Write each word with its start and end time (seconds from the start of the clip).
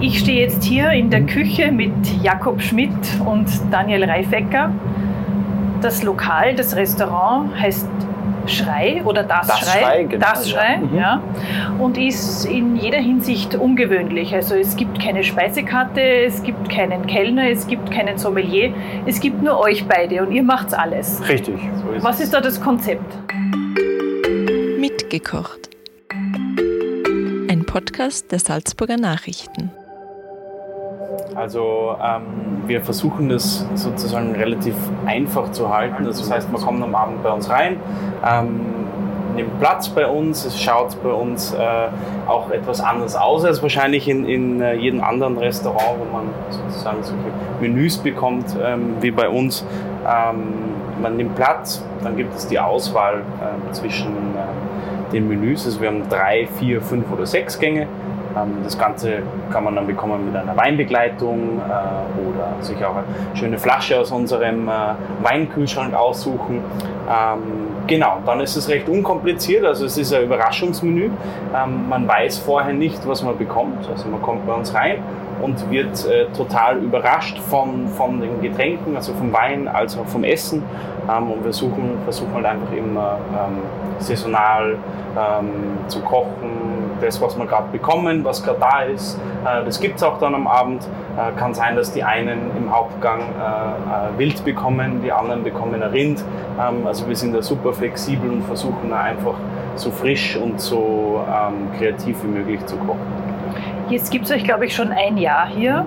Ich 0.00 0.20
stehe 0.20 0.40
jetzt 0.40 0.62
hier 0.64 0.90
in 0.92 1.10
der 1.10 1.22
Küche 1.22 1.72
mit 1.72 1.92
Jakob 2.22 2.62
Schmidt 2.62 2.90
und 3.24 3.46
Daniel 3.70 4.04
Reifecker. 4.04 4.70
Das 5.80 6.02
Lokal, 6.02 6.54
das 6.54 6.76
Restaurant 6.76 7.50
heißt 7.60 7.88
Schrei 8.46 9.02
oder 9.04 9.22
Das, 9.24 9.46
Das 9.48 9.58
Schrei. 9.60 9.80
Schrei, 9.80 10.04
genau, 10.04 10.26
das 10.32 10.50
ja. 10.50 10.56
Schrei, 10.58 10.76
Mhm. 10.78 10.96
ja. 10.98 11.22
Und 11.78 11.98
ist 11.98 12.44
in 12.46 12.76
jeder 12.76 12.98
Hinsicht 12.98 13.54
ungewöhnlich. 13.56 14.34
Also 14.34 14.54
es 14.54 14.76
gibt 14.76 15.00
keine 15.00 15.22
Speisekarte, 15.24 16.00
es 16.00 16.42
gibt 16.42 16.68
keinen 16.70 17.06
Kellner, 17.06 17.50
es 17.50 17.66
gibt 17.66 17.90
keinen 17.90 18.16
Sommelier. 18.18 18.72
Es 19.04 19.20
gibt 19.20 19.42
nur 19.42 19.58
euch 19.60 19.84
beide 19.86 20.22
und 20.24 20.32
ihr 20.32 20.42
macht's 20.42 20.72
alles. 20.74 21.20
Richtig. 21.28 21.58
So 21.84 21.90
ist 21.92 22.04
Was 22.04 22.20
ist 22.20 22.32
da 22.32 22.40
das 22.40 22.60
Konzept? 22.60 23.04
Mitgekocht. 24.78 25.68
Ein 27.50 27.64
Podcast 27.66 28.30
der 28.32 28.38
Salzburger 28.38 28.96
Nachrichten. 28.96 29.70
Also 31.34 31.96
ähm, 32.02 32.22
wir 32.66 32.80
versuchen 32.80 33.28
das 33.28 33.66
sozusagen 33.74 34.34
relativ 34.34 34.74
einfach 35.06 35.52
zu 35.52 35.72
halten. 35.74 36.04
Das 36.04 36.30
heißt, 36.30 36.50
man 36.52 36.60
kommt 36.60 36.82
am 36.82 36.94
Abend 36.94 37.22
bei 37.22 37.30
uns 37.30 37.48
rein, 37.48 37.78
ähm, 38.26 38.60
nimmt 39.36 39.58
Platz 39.60 39.88
bei 39.88 40.06
uns, 40.06 40.44
es 40.44 40.60
schaut 40.60 41.00
bei 41.02 41.10
uns 41.10 41.54
äh, 41.54 41.58
auch 42.26 42.50
etwas 42.50 42.80
anders 42.80 43.14
aus 43.14 43.44
als 43.44 43.62
wahrscheinlich 43.62 44.08
in, 44.08 44.26
in 44.26 44.60
äh, 44.60 44.74
jedem 44.74 45.02
anderen 45.02 45.38
Restaurant, 45.38 45.98
wo 46.00 46.16
man 46.16 46.26
sozusagen 46.50 47.02
solche 47.02 47.22
Menüs 47.60 47.98
bekommt 47.98 48.56
ähm, 48.60 48.96
wie 49.00 49.10
bei 49.10 49.28
uns. 49.28 49.64
Ähm, 50.06 50.54
man 51.00 51.16
nimmt 51.16 51.36
Platz, 51.36 51.84
dann 52.02 52.16
gibt 52.16 52.34
es 52.34 52.48
die 52.48 52.58
Auswahl 52.58 53.22
äh, 53.40 53.72
zwischen 53.72 54.08
äh, 54.08 55.12
den 55.12 55.28
Menüs. 55.28 55.64
Also 55.64 55.80
wir 55.80 55.88
haben 55.88 56.08
drei, 56.08 56.48
vier, 56.58 56.80
fünf 56.82 57.10
oder 57.12 57.24
sechs 57.26 57.58
Gänge. 57.58 57.86
Ähm, 58.42 58.58
Das 58.64 58.78
Ganze 58.78 59.22
kann 59.50 59.64
man 59.64 59.74
dann 59.74 59.86
bekommen 59.86 60.26
mit 60.26 60.36
einer 60.36 60.56
Weinbegleitung 60.56 61.60
äh, 61.60 62.28
oder 62.28 62.62
sich 62.62 62.84
auch 62.84 62.96
eine 62.96 63.36
schöne 63.36 63.58
Flasche 63.58 63.98
aus 63.98 64.10
unserem 64.10 64.68
äh, 64.68 64.72
Weinkühlschrank 65.22 65.94
aussuchen. 65.94 66.62
Ähm, 67.08 67.68
Genau, 67.88 68.18
dann 68.26 68.40
ist 68.40 68.54
es 68.54 68.68
recht 68.68 68.86
unkompliziert, 68.86 69.64
also 69.64 69.86
es 69.86 69.96
ist 69.96 70.12
ein 70.12 70.24
Überraschungsmenü. 70.24 71.06
Ähm, 71.56 71.88
Man 71.88 72.06
weiß 72.06 72.36
vorher 72.36 72.74
nicht, 72.74 73.08
was 73.08 73.22
man 73.22 73.38
bekommt. 73.38 73.88
Also 73.90 74.08
man 74.08 74.20
kommt 74.20 74.46
bei 74.46 74.52
uns 74.52 74.74
rein 74.74 74.98
und 75.40 75.70
wird 75.70 76.04
äh, 76.06 76.26
total 76.36 76.76
überrascht 76.78 77.38
von, 77.38 77.88
von 77.88 78.20
den 78.20 78.42
Getränken, 78.42 78.94
also 78.94 79.14
vom 79.14 79.32
Wein 79.32 79.68
als 79.68 79.96
auch 79.96 80.04
vom 80.04 80.22
Essen. 80.22 80.62
Ähm, 81.10 81.30
und 81.30 81.42
wir 81.42 81.52
suchen, 81.54 81.96
versuchen 82.04 82.34
halt 82.34 82.44
einfach 82.44 82.72
immer 82.76 83.16
ähm, 83.32 83.62
saisonal 84.00 84.76
ähm, 85.16 85.78
zu 85.86 86.00
kochen, 86.00 86.67
das, 87.00 87.20
was 87.20 87.36
wir 87.36 87.46
gerade 87.46 87.68
bekommen, 87.70 88.24
was 88.24 88.42
gerade 88.42 88.60
da 88.60 88.82
ist. 88.82 89.18
Äh, 89.44 89.64
das 89.64 89.80
gibt 89.80 89.96
es 89.96 90.02
auch 90.02 90.18
dann 90.18 90.34
am 90.34 90.46
Abend. 90.46 90.86
Äh, 91.16 91.38
kann 91.38 91.54
sein, 91.54 91.76
dass 91.76 91.92
die 91.92 92.02
einen 92.02 92.50
im 92.56 92.74
Hauptgang 92.74 93.20
äh, 93.20 94.18
Wild 94.18 94.44
bekommen, 94.44 95.02
die 95.02 95.10
anderen 95.12 95.42
bekommen 95.42 95.82
ein 95.82 95.90
Rind. 95.90 96.24
Ähm, 96.60 96.86
also 96.86 97.08
wir 97.08 97.16
sind 97.16 97.34
da 97.34 97.42
super 97.42 97.72
flexibel 97.72 98.30
und 98.30 98.42
versuchen 98.42 98.90
da 98.90 99.00
einfach 99.00 99.34
so 99.74 99.90
frisch 99.90 100.36
und 100.36 100.60
so 100.60 101.24
ähm, 101.26 101.68
kreativ 101.78 102.22
wie 102.22 102.28
möglich 102.28 102.64
zu 102.66 102.76
kochen. 102.76 103.00
Jetzt 103.88 104.10
gibt 104.10 104.26
es 104.26 104.30
euch, 104.30 104.44
glaube 104.44 104.66
ich, 104.66 104.74
schon 104.74 104.92
ein 104.92 105.16
Jahr 105.16 105.48
hier. 105.48 105.86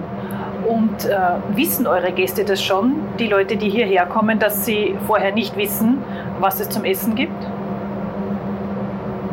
Und 0.68 1.06
äh, 1.06 1.18
wissen 1.56 1.88
eure 1.88 2.12
Gäste 2.12 2.46
das 2.46 2.62
schon, 2.62 2.94
die 3.18 3.28
Leute, 3.28 3.58
die 3.58 3.70
hierher 3.70 4.06
kommen, 4.06 4.38
dass 4.38 4.64
sie 4.64 4.96
vorher 5.08 5.34
nicht 5.34 5.58
wissen, 5.58 5.98
was 6.40 6.60
es 6.60 6.70
zum 6.70 6.86
Essen 6.86 7.16
gibt? 7.16 7.51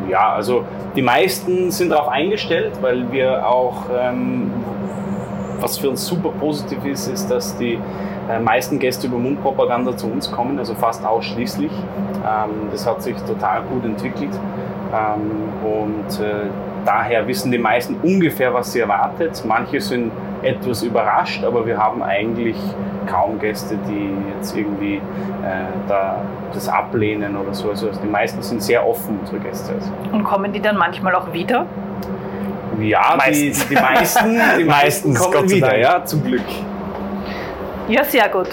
Ja, 0.08 0.32
also 0.32 0.64
die 0.96 1.02
meisten 1.02 1.70
sind 1.70 1.90
darauf 1.90 2.08
eingestellt, 2.08 2.78
weil 2.80 3.10
wir 3.12 3.46
auch, 3.46 3.84
ähm, 3.94 4.50
was 5.60 5.78
für 5.78 5.90
uns 5.90 6.06
super 6.06 6.30
positiv 6.30 6.84
ist, 6.84 7.08
ist, 7.08 7.30
dass 7.30 7.56
die 7.58 7.78
äh, 8.30 8.38
meisten 8.38 8.78
Gäste 8.78 9.06
über 9.06 9.18
Mundpropaganda 9.18 9.96
zu 9.96 10.06
uns 10.06 10.30
kommen, 10.30 10.58
also 10.58 10.74
fast 10.74 11.04
ausschließlich. 11.04 11.72
Ähm, 11.72 12.68
das 12.70 12.86
hat 12.86 13.02
sich 13.02 13.16
total 13.22 13.62
gut 13.62 13.84
entwickelt 13.84 14.32
ähm, 14.92 15.48
und 15.64 16.20
äh, 16.20 16.46
daher 16.84 17.26
wissen 17.26 17.52
die 17.52 17.58
meisten 17.58 17.96
ungefähr, 18.02 18.54
was 18.54 18.72
sie 18.72 18.80
erwartet. 18.80 19.42
Manche 19.46 19.80
sind 19.80 20.10
etwas 20.42 20.82
überrascht, 20.82 21.44
aber 21.44 21.66
wir 21.66 21.78
haben 21.78 22.02
eigentlich 22.02 22.56
kaum 23.06 23.38
Gäste, 23.38 23.76
die 23.88 24.10
jetzt 24.36 24.56
irgendwie 24.56 24.96
äh, 24.96 25.00
da 25.88 26.22
das 26.52 26.68
ablehnen 26.68 27.36
oder 27.36 27.54
so. 27.54 27.70
Also 27.70 27.90
die 28.02 28.08
meisten 28.08 28.42
sind 28.42 28.62
sehr 28.62 28.86
offen, 28.86 29.18
unsere 29.20 29.38
Gäste. 29.38 29.72
Also. 29.74 29.90
Und 30.12 30.24
kommen 30.24 30.52
die 30.52 30.60
dann 30.60 30.76
manchmal 30.76 31.14
auch 31.14 31.32
wieder? 31.32 31.66
Ja, 32.80 33.12
die, 33.12 33.16
Meistens. 33.18 33.68
die 33.68 33.74
meisten, 33.74 34.40
die 34.58 34.64
meisten 34.64 35.14
kommen 35.14 35.32
Gott 35.32 35.50
wieder, 35.50 35.68
Dank. 35.68 35.82
ja, 35.82 36.04
zum 36.04 36.24
Glück. 36.24 36.44
Ja, 37.88 38.04
sehr 38.04 38.28
gut. 38.28 38.48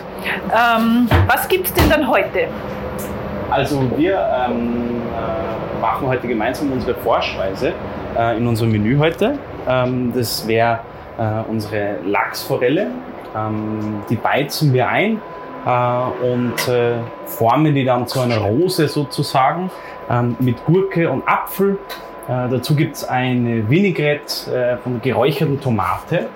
Ähm, 0.46 1.07
was 1.28 1.47
gibt 1.47 1.67
es 1.67 1.73
denn 1.73 1.90
dann 1.90 2.07
heute? 2.07 2.47
Also 3.52 3.84
wir 3.97 4.17
ähm, 4.47 5.02
äh, 5.13 5.81
machen 5.81 6.07
heute 6.07 6.28
gemeinsam 6.28 6.72
unsere 6.72 6.96
Vorspeise 6.96 7.73
äh, 8.17 8.38
in 8.38 8.47
unserem 8.47 8.72
Menü 8.72 8.97
heute. 8.97 9.38
Ähm, 9.67 10.12
das 10.16 10.47
wäre 10.47 10.79
äh, 11.18 11.50
unsere 11.50 11.98
Lachsforelle. 12.06 12.88
Ähm, 13.36 14.02
die 14.09 14.16
beizen 14.16 14.74
wir 14.74 14.88
ein 14.88 15.22
äh, 15.66 16.26
und 16.26 16.68
äh, 16.68 16.96
formen 17.26 17.74
die 17.74 17.84
dann 17.84 18.08
zu 18.08 18.22
einer 18.22 18.38
Rose 18.38 18.88
sozusagen 18.88 19.70
ähm, 20.09 20.36
mit 20.40 20.64
Gurke 20.66 21.09
und 21.09 21.28
Apfel. 21.28 21.78
Äh, 22.28 22.50
dazu 22.50 22.76
gibt 22.76 22.96
es 22.96 23.03
eine 23.03 23.70
Vinaigrette 23.70 24.56
äh, 24.56 24.78
von 24.78 25.02
geräucherten 25.02 25.59
Tomate. 25.59 26.28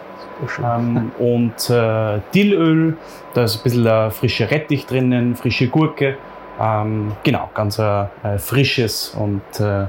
Ähm, 0.63 1.11
und 1.19 1.69
äh, 1.69 2.19
Dillöl, 2.33 2.97
da 3.33 3.43
ist 3.43 3.57
ein 3.57 3.63
bisschen 3.63 3.85
äh, 3.85 4.11
frische 4.11 4.49
Rettich 4.49 4.85
drinnen, 4.85 5.35
frische 5.35 5.67
Gurke. 5.67 6.17
Ähm, 6.59 7.13
genau, 7.23 7.49
ganz 7.53 7.79
äh, 7.79 8.07
frisches 8.37 9.15
und 9.17 9.41
äh, 9.59 9.85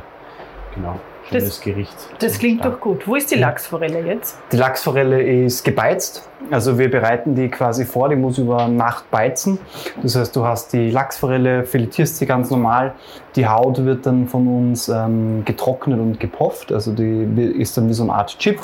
genau, 0.74 1.00
Das- 1.32 1.60
Gericht. 1.60 1.94
Das 2.18 2.38
klingt 2.38 2.64
doch 2.64 2.80
gut. 2.80 3.06
Wo 3.06 3.14
ist 3.16 3.30
die 3.30 3.36
Lachsforelle 3.36 4.00
jetzt? 4.00 4.36
Die 4.52 4.56
Lachsforelle 4.56 5.22
ist 5.22 5.64
gebeizt. 5.64 6.28
Also 6.50 6.78
wir 6.78 6.90
bereiten 6.90 7.34
die 7.34 7.48
quasi 7.48 7.84
vor, 7.84 8.08
die 8.08 8.16
muss 8.16 8.38
über 8.38 8.68
Nacht 8.68 9.10
beizen. 9.10 9.58
Das 10.02 10.16
heißt, 10.16 10.34
du 10.34 10.44
hast 10.44 10.72
die 10.72 10.90
Lachsforelle, 10.90 11.64
filetierst 11.64 12.16
sie 12.16 12.26
ganz 12.26 12.50
normal. 12.50 12.94
Die 13.36 13.46
Haut 13.46 13.84
wird 13.84 14.06
dann 14.06 14.26
von 14.26 14.48
uns 14.48 14.88
ähm, 14.88 15.44
getrocknet 15.44 16.00
und 16.00 16.18
gepofft. 16.18 16.72
Also 16.72 16.92
die 16.92 17.22
ist 17.58 17.76
dann 17.76 17.88
wie 17.88 17.92
so 17.92 18.02
eine 18.02 18.12
Art 18.12 18.36
Chip. 18.38 18.58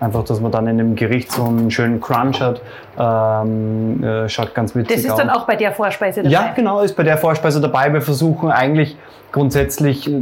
Einfach, 0.00 0.24
dass 0.24 0.40
man 0.40 0.50
dann 0.50 0.66
in 0.66 0.78
dem 0.78 0.96
Gericht 0.96 1.30
so 1.30 1.44
einen 1.44 1.70
schönen 1.70 2.00
Crunch 2.00 2.40
hat. 2.40 2.60
Ähm, 2.98 4.02
äh, 4.02 4.28
schaut 4.28 4.54
ganz 4.54 4.74
witzig 4.74 4.96
Das 4.96 5.04
ist 5.04 5.10
aus. 5.12 5.18
dann 5.18 5.30
auch 5.30 5.46
bei 5.46 5.54
der 5.54 5.72
Vorspeise 5.72 6.22
dabei. 6.22 6.32
Ja, 6.32 6.52
genau, 6.54 6.80
ist 6.80 6.96
bei 6.96 7.04
der 7.04 7.18
Vorspeise 7.18 7.60
dabei. 7.60 7.92
Wir 7.92 8.02
versuchen 8.02 8.50
eigentlich 8.50 8.96
grundsätzlich 9.30 10.10
äh, 10.10 10.20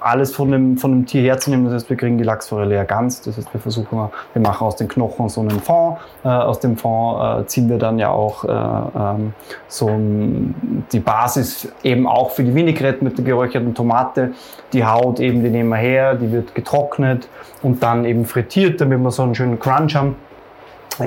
alles 0.00 0.34
von 0.34 0.50
dem, 0.50 0.78
von 0.78 0.90
dem 0.92 1.06
Tier 1.06 1.22
herzunehmen. 1.22 1.66
Das 1.66 1.74
heißt, 1.74 1.90
wir 1.90 1.96
kriegen 1.96 2.18
die 2.18 2.24
Lachsforelle 2.24 2.74
ja 2.74 2.84
ganz. 2.84 3.20
Das 3.22 3.36
heißt, 3.36 3.52
wir 3.52 3.60
versuchen, 3.60 4.08
wir 4.32 4.42
machen 4.42 4.66
aus 4.66 4.76
den 4.76 4.88
Knochen 4.88 5.28
so 5.28 5.40
einen 5.40 5.60
Fond. 5.60 5.98
Äh, 6.24 6.28
aus 6.46 6.60
dem 6.60 6.76
Fond 6.76 7.42
äh, 7.42 7.46
ziehen 7.46 7.68
wir 7.68 7.78
dann 7.78 7.98
ja 7.98 8.10
auch 8.10 8.44
äh, 8.44 8.48
ähm, 8.48 9.34
so 9.68 9.90
die 10.92 11.00
Basis 11.00 11.68
eben 11.82 12.06
auch 12.06 12.30
für 12.30 12.44
die 12.44 12.54
Vinaigrette 12.54 13.04
mit 13.04 13.18
der 13.18 13.24
geräucherten 13.24 13.74
Tomate. 13.74 14.32
Die 14.72 14.84
Haut 14.84 15.20
eben, 15.20 15.42
die 15.42 15.50
nehmen 15.50 15.68
wir 15.68 15.76
her, 15.76 16.14
die 16.14 16.30
wird 16.32 16.54
getrocknet 16.54 17.28
und 17.62 17.82
dann 17.82 18.04
eben 18.04 18.24
frittiert, 18.24 18.80
damit 18.80 18.98
wir 19.00 19.10
so 19.10 19.22
einen 19.22 19.34
schönen 19.34 19.58
Crunch 19.58 19.94
haben. 19.94 20.16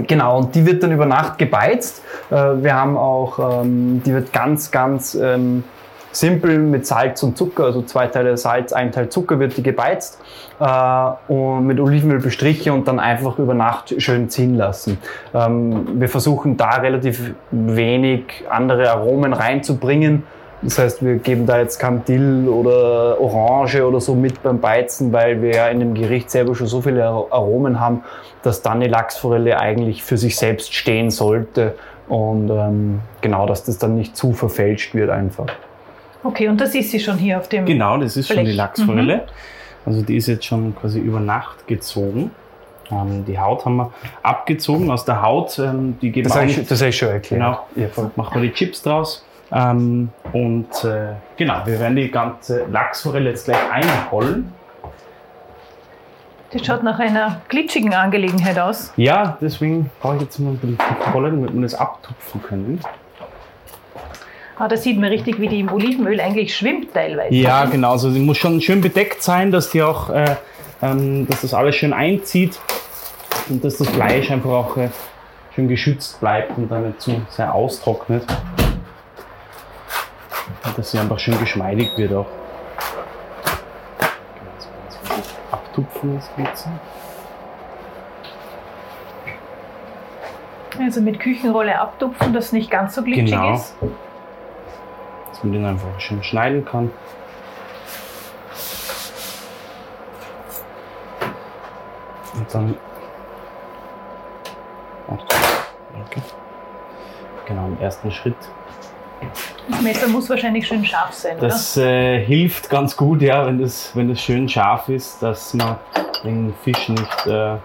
Genau, 0.07 0.37
und 0.37 0.53
die 0.53 0.65
wird 0.65 0.83
dann 0.83 0.91
über 0.91 1.05
Nacht 1.05 1.37
gebeizt. 1.37 2.03
Äh, 2.29 2.35
Wir 2.35 2.75
haben 2.75 2.95
auch, 2.95 3.63
ähm, 3.63 4.03
die 4.05 4.13
wird 4.13 4.31
ganz, 4.31 4.69
ganz 4.69 5.15
ähm, 5.15 5.63
simpel 6.11 6.57
mit 6.57 6.85
Salz 6.85 7.21
und 7.23 7.37
Zucker, 7.37 7.65
also 7.65 7.81
zwei 7.83 8.07
Teile 8.07 8.35
Salz, 8.37 8.73
ein 8.73 8.91
Teil 8.91 9.09
Zucker 9.09 9.39
wird 9.39 9.57
die 9.57 9.63
gebeizt 9.63 10.19
äh, 10.59 11.31
und 11.31 11.65
mit 11.65 11.79
Olivenöl 11.79 12.19
bestrichen 12.19 12.73
und 12.73 12.87
dann 12.87 12.99
einfach 12.99 13.37
über 13.39 13.53
Nacht 13.53 13.93
schön 14.01 14.29
ziehen 14.29 14.55
lassen. 14.55 14.97
Ähm, 15.33 15.99
wir 15.99 16.09
versuchen 16.09 16.57
da 16.57 16.77
relativ 16.77 17.33
wenig 17.51 18.23
andere 18.49 18.89
Aromen 18.91 19.33
reinzubringen. 19.33 20.23
Das 20.61 20.77
heißt, 20.77 21.05
wir 21.05 21.15
geben 21.15 21.45
da 21.45 21.59
jetzt 21.59 21.79
kein 21.79 22.03
Dill 22.03 22.49
oder 22.49 23.21
Orange 23.21 23.81
oder 23.81 24.01
so 24.01 24.13
mit 24.13 24.43
beim 24.43 24.59
Beizen, 24.59 25.13
weil 25.13 25.41
wir 25.41 25.51
ja 25.51 25.67
in 25.69 25.79
dem 25.79 25.93
Gericht 25.93 26.29
selber 26.29 26.53
schon 26.53 26.67
so 26.67 26.81
viele 26.81 27.05
Ar- 27.05 27.27
Aromen 27.29 27.79
haben, 27.79 28.03
dass 28.43 28.61
dann 28.61 28.81
die 28.81 28.87
Lachsforelle 28.87 29.57
eigentlich 29.57 30.03
für 30.03 30.17
sich 30.17 30.35
selbst 30.35 30.73
stehen 30.73 31.11
sollte 31.11 31.75
und 32.09 32.49
ähm, 32.49 32.99
genau, 33.21 33.45
dass 33.45 33.63
das 33.63 33.77
dann 33.77 33.95
nicht 33.95 34.17
zu 34.17 34.33
verfälscht 34.33 34.93
wird 34.95 35.09
einfach. 35.09 35.45
Okay, 36.23 36.47
und 36.49 36.59
das 36.59 36.75
ist 36.75 36.91
sie 36.91 36.99
schon 36.99 37.17
hier 37.17 37.37
auf 37.37 37.47
dem. 37.49 37.65
Genau, 37.65 37.97
das 37.97 38.17
ist 38.17 38.27
schon 38.27 38.37
Blech. 38.37 38.49
die 38.49 38.55
Lachsforelle. 38.55 39.25
Also 39.85 40.01
die 40.01 40.17
ist 40.17 40.27
jetzt 40.27 40.45
schon 40.45 40.75
quasi 40.75 40.99
über 40.99 41.19
Nacht 41.19 41.65
gezogen. 41.67 42.31
Ähm, 42.91 43.23
die 43.25 43.39
Haut 43.39 43.65
haben 43.65 43.77
wir 43.77 43.93
abgezogen. 44.23 44.89
Aus 44.91 45.05
der 45.05 45.21
Haut, 45.21 45.57
ähm, 45.59 45.97
die 46.01 46.11
geben 46.11 46.27
Das 46.27 46.35
wir 46.35 46.41
habe 46.41 46.51
auch- 46.51 46.57
ich, 46.57 46.67
das 46.67 46.81
hab 46.81 46.89
ich 46.89 46.97
schon 46.97 47.09
erklärt. 47.09 47.41
Genau. 47.41 47.65
Ja, 47.75 47.87
voll. 47.87 48.11
machen 48.15 48.41
wir 48.41 48.49
die 48.49 48.53
Chips 48.53 48.81
draus. 48.81 49.25
Ähm, 49.51 50.09
und 50.33 50.83
äh, 50.83 51.13
genau, 51.37 51.65
wir 51.65 51.79
werden 51.79 51.95
die 51.95 52.11
ganze 52.11 52.65
Lachsforelle 52.65 53.29
jetzt 53.29 53.45
gleich 53.45 53.57
einrollen. 53.71 54.53
Das 56.51 56.65
schaut 56.65 56.83
nach 56.83 56.97
einer 56.99 57.41
glitschigen 57.47 57.93
Angelegenheit 57.93 58.57
aus. 58.59 58.91
Ja, 58.97 59.37
deswegen 59.39 59.89
brauche 60.01 60.15
ich 60.17 60.23
jetzt 60.23 60.39
mal 60.39 60.49
ein 60.51 60.57
bisschen 60.57 60.77
Rolle, 61.13 61.29
damit 61.31 61.53
wir 61.53 61.61
das 61.61 61.75
abtupfen 61.75 62.41
können. 62.43 62.79
Ah, 64.61 64.67
da 64.67 64.75
sieht 64.75 64.99
man 64.99 65.07
richtig, 65.09 65.39
wie 65.39 65.47
die 65.47 65.61
im 65.61 65.71
Olivenöl 65.71 66.19
eigentlich 66.19 66.53
schwimmt 66.55 66.93
teilweise. 66.93 67.33
Ja, 67.33 67.63
genau. 67.63 67.91
Also 67.91 68.11
sie 68.11 68.19
muss 68.19 68.37
schon 68.37 68.59
schön 68.59 68.81
bedeckt 68.81 69.23
sein, 69.23 69.51
dass 69.51 69.69
die 69.69 69.81
auch, 69.81 70.09
äh, 70.09 70.35
ähm, 70.81 71.25
dass 71.27 71.41
das 71.43 71.53
alles 71.53 71.75
schön 71.77 71.93
einzieht 71.93 72.59
und 73.47 73.63
dass 73.63 73.77
das 73.77 73.87
Fleisch 73.87 74.29
einfach 74.29 74.49
auch 74.49 74.75
äh, 74.75 74.89
schön 75.55 75.69
geschützt 75.69 76.19
bleibt 76.19 76.57
und 76.57 76.69
dann 76.69 76.87
nicht 76.87 76.99
zu 76.99 77.21
sehr 77.29 77.53
austrocknet. 77.53 78.23
Und 80.65 80.77
dass 80.77 80.91
sie 80.91 80.99
einfach 80.99 81.19
schön 81.19 81.39
geschmeidig 81.39 81.91
wird 81.95 82.11
auch. 82.11 82.27
Abtupfen 85.51 86.15
das 86.15 86.29
Ganze. 86.35 86.69
Also 90.77 90.99
mit 90.99 91.21
Küchenrolle 91.21 91.79
abtupfen, 91.79 92.33
dass 92.33 92.47
es 92.47 92.51
nicht 92.51 92.69
ganz 92.69 92.95
so 92.95 93.03
glitschig 93.03 93.31
Genau. 93.31 93.53
ist. 93.53 93.73
Man 95.43 95.53
den 95.53 95.65
einfach 95.65 95.99
schön 95.99 96.21
schneiden 96.21 96.65
kann. 96.65 96.91
Und 102.35 102.53
dann. 102.53 102.75
Danke. 105.93 106.21
Genau, 107.45 107.67
im 107.67 107.79
ersten 107.79 108.11
Schritt. 108.11 108.35
Das 109.69 109.81
Messer 109.81 110.07
muss 110.07 110.29
wahrscheinlich 110.29 110.67
schön 110.67 110.83
scharf 110.83 111.13
sein, 111.13 111.37
Das 111.39 111.77
äh, 111.77 112.23
hilft 112.23 112.69
ganz 112.69 112.95
gut, 112.95 113.21
ja, 113.21 113.45
wenn 113.45 113.59
das, 113.59 113.95
wenn 113.95 114.09
das 114.09 114.19
schön 114.21 114.47
scharf 114.49 114.89
ist, 114.89 115.21
dass 115.21 115.53
man 115.53 115.77
den 116.23 116.53
Fisch 116.63 116.89
nicht 116.89 117.27
äh, 117.27 117.57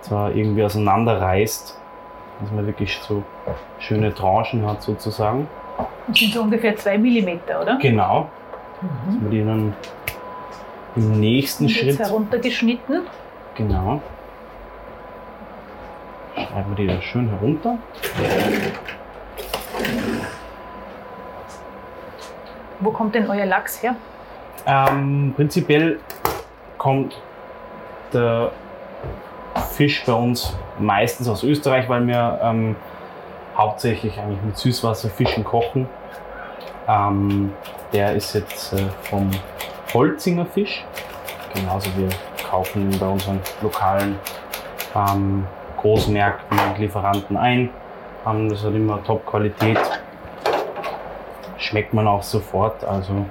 zwar 0.00 0.34
irgendwie 0.34 0.64
auseinanderreißt, 0.64 1.78
dass 2.40 2.50
man 2.50 2.66
wirklich 2.66 2.98
so 3.06 3.22
schöne 3.78 4.14
Tranchen 4.14 4.66
hat 4.66 4.82
sozusagen. 4.82 5.48
Das 6.08 6.18
sind 6.18 6.32
so 6.32 6.42
ungefähr 6.42 6.76
zwei 6.76 6.96
Millimeter, 6.98 7.60
oder? 7.60 7.76
Genau. 7.80 8.28
Dass 8.80 9.14
man 9.20 9.30
die 9.30 9.44
dann 9.44 9.74
im 10.96 11.20
nächsten 11.20 11.64
Und 11.64 11.70
jetzt 11.70 11.96
Schritt, 11.96 11.98
heruntergeschnitten. 11.98 13.02
genau, 13.54 14.00
schneiden 16.34 16.64
wir 16.68 16.76
die 16.76 16.86
da 16.86 17.00
schön 17.02 17.28
herunter. 17.28 17.78
Wo 22.80 22.90
kommt 22.90 23.14
denn 23.14 23.28
euer 23.28 23.46
Lachs 23.46 23.82
her? 23.82 23.96
Ähm, 24.66 25.32
prinzipiell 25.34 25.98
kommt 26.78 27.20
der 28.12 28.52
Fisch 29.72 30.04
bei 30.06 30.12
uns 30.12 30.56
meistens 30.78 31.28
aus 31.28 31.42
Österreich, 31.42 31.88
weil 31.88 32.06
wir 32.06 32.38
ähm, 32.42 32.76
hauptsächlich 33.56 34.18
eigentlich 34.20 34.42
mit 34.42 34.56
Süßwasserfischen 34.56 35.42
kochen. 35.44 35.88
Ähm, 36.88 37.52
der 37.92 38.14
ist 38.14 38.34
jetzt 38.34 38.72
äh, 38.72 38.86
vom 39.02 39.30
Holzinger 39.92 40.46
Fisch. 40.46 40.84
Genauso 41.54 41.90
wir 41.96 42.08
kaufen 42.48 42.90
bei 42.98 43.06
unseren 43.06 43.40
lokalen 43.62 44.18
ähm, 44.94 45.46
Großmärkten 45.80 46.58
und 46.58 46.78
Lieferanten 46.78 47.36
ein. 47.36 47.70
Ähm, 48.26 48.48
das 48.48 48.64
hat 48.64 48.74
immer 48.74 49.02
Top-Qualität. 49.04 49.78
Schmeckt 51.58 51.92
man 51.92 52.06
auch 52.06 52.22
sofort. 52.22 52.84
Also 52.84 53.26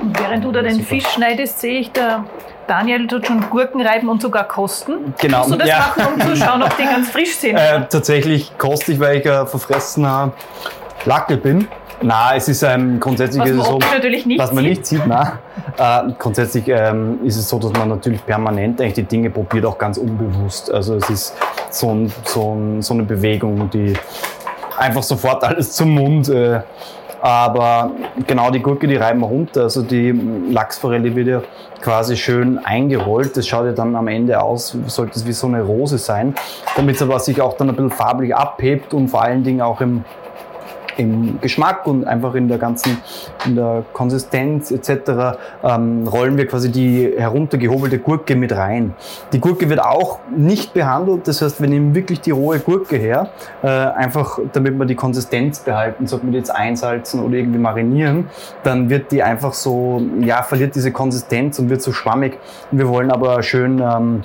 Und 0.00 0.18
während 0.18 0.44
du 0.44 0.52
da 0.52 0.62
den 0.62 0.74
Super. 0.74 0.86
Fisch 0.86 1.06
schneidest, 1.08 1.60
sehe 1.60 1.80
ich, 1.80 1.92
der 1.92 2.24
Daniel 2.66 3.06
tut 3.06 3.26
schon 3.26 3.48
Gurken 3.48 3.80
reiben 3.80 4.08
und 4.08 4.20
sogar 4.20 4.44
kosten. 4.44 5.14
Genau, 5.18 5.38
Musst 5.38 5.52
du 5.52 5.56
das 5.56 5.68
ja. 5.68 5.78
machen, 5.78 6.14
um 6.14 6.20
zu 6.20 6.36
schauen, 6.36 6.62
ob 6.62 6.76
die 6.76 6.84
ganz 6.84 7.10
frisch 7.10 7.34
sind? 7.36 7.56
Äh, 7.56 7.86
tatsächlich 7.88 8.56
kostig, 8.58 9.00
weil 9.00 9.18
ich 9.18 9.30
ein 9.30 9.46
verfressener 9.46 10.32
Lackel 11.06 11.38
bin. 11.38 11.66
Na, 12.00 12.36
es 12.36 12.48
ist 12.48 12.62
ähm, 12.62 13.00
grundsätzlich 13.00 13.42
Was 13.42 13.50
ist 13.50 13.56
man 13.56 13.64
es 13.64 13.70
so, 13.70 13.78
natürlich 13.78 14.26
nicht 14.26 14.38
was 14.40 14.52
man 14.52 14.64
sieht. 14.64 14.70
nicht 14.70 14.86
sieht. 14.86 15.02
Na, 15.06 15.38
äh, 15.76 16.12
grundsätzlich 16.18 16.68
ähm, 16.68 17.18
ist 17.24 17.36
es 17.36 17.48
so, 17.48 17.58
dass 17.58 17.72
man 17.72 17.88
natürlich 17.88 18.24
permanent 18.24 18.80
eigentlich 18.80 18.94
die 18.94 19.02
Dinge 19.02 19.30
probiert, 19.30 19.64
auch 19.66 19.78
ganz 19.78 19.98
unbewusst. 19.98 20.72
Also 20.72 20.94
es 20.94 21.10
ist 21.10 21.36
so, 21.70 21.90
ein, 21.90 22.12
so, 22.24 22.54
ein, 22.54 22.82
so 22.82 22.94
eine 22.94 23.02
Bewegung, 23.02 23.68
die 23.70 23.94
einfach 24.76 25.02
sofort 25.02 25.42
alles 25.44 25.72
zum 25.72 25.90
Mund. 25.90 26.28
Äh, 26.28 26.60
aber 27.20 27.90
genau 28.28 28.50
die 28.52 28.60
Gurke, 28.60 28.86
die 28.86 28.94
reiben 28.94 29.18
wir 29.20 29.26
runter. 29.26 29.62
Also 29.62 29.82
die 29.82 30.12
Lachsforelle 30.12 31.16
wird 31.16 31.26
ja 31.26 31.42
quasi 31.80 32.16
schön 32.16 32.58
eingerollt. 32.58 33.36
Das 33.36 33.46
schaut 33.48 33.66
ja 33.66 33.72
dann 33.72 33.96
am 33.96 34.06
Ende 34.06 34.40
aus, 34.40 34.76
sollte 34.86 35.18
es 35.18 35.26
wie 35.26 35.32
so 35.32 35.48
eine 35.48 35.62
Rose 35.62 35.98
sein, 35.98 36.36
damit 36.76 36.94
es 36.94 37.02
aber 37.02 37.18
sich 37.18 37.40
auch 37.40 37.56
dann 37.56 37.70
ein 37.70 37.74
bisschen 37.74 37.90
farblich 37.90 38.36
abhebt 38.36 38.94
und 38.94 39.08
vor 39.08 39.22
allen 39.22 39.42
Dingen 39.42 39.60
auch 39.60 39.80
im 39.80 40.04
im 40.98 41.40
Geschmack 41.40 41.86
und 41.86 42.06
einfach 42.06 42.34
in 42.34 42.48
der 42.48 42.58
ganzen, 42.58 42.98
in 43.46 43.54
der 43.54 43.84
Konsistenz 43.92 44.70
etc. 44.70 45.38
Ähm, 45.62 46.06
rollen 46.08 46.36
wir 46.36 46.46
quasi 46.46 46.70
die 46.70 47.14
heruntergehobelte 47.16 48.00
Gurke 48.00 48.34
mit 48.34 48.52
rein. 48.52 48.94
Die 49.32 49.40
Gurke 49.40 49.70
wird 49.70 49.80
auch 49.80 50.18
nicht 50.36 50.74
behandelt, 50.74 51.28
das 51.28 51.40
heißt, 51.40 51.60
wir 51.60 51.68
nehmen 51.68 51.94
wirklich 51.94 52.20
die 52.20 52.32
rohe 52.32 52.58
Gurke 52.58 52.96
her, 52.96 53.30
äh, 53.62 53.68
einfach 53.68 54.40
damit 54.52 54.76
wir 54.76 54.86
die 54.86 54.96
Konsistenz 54.96 55.60
behalten. 55.60 56.06
Sollte 56.06 56.26
man 56.26 56.32
die 56.32 56.38
jetzt 56.38 56.54
einsalzen 56.54 57.22
oder 57.22 57.36
irgendwie 57.36 57.60
marinieren, 57.60 58.26
dann 58.64 58.90
wird 58.90 59.12
die 59.12 59.22
einfach 59.22 59.52
so, 59.52 60.02
ja, 60.20 60.42
verliert 60.42 60.74
diese 60.74 60.90
Konsistenz 60.90 61.58
und 61.60 61.70
wird 61.70 61.80
so 61.80 61.92
schwammig. 61.92 62.38
Wir 62.72 62.88
wollen 62.88 63.12
aber 63.12 63.42
schön, 63.44 63.78
ähm, 63.78 64.24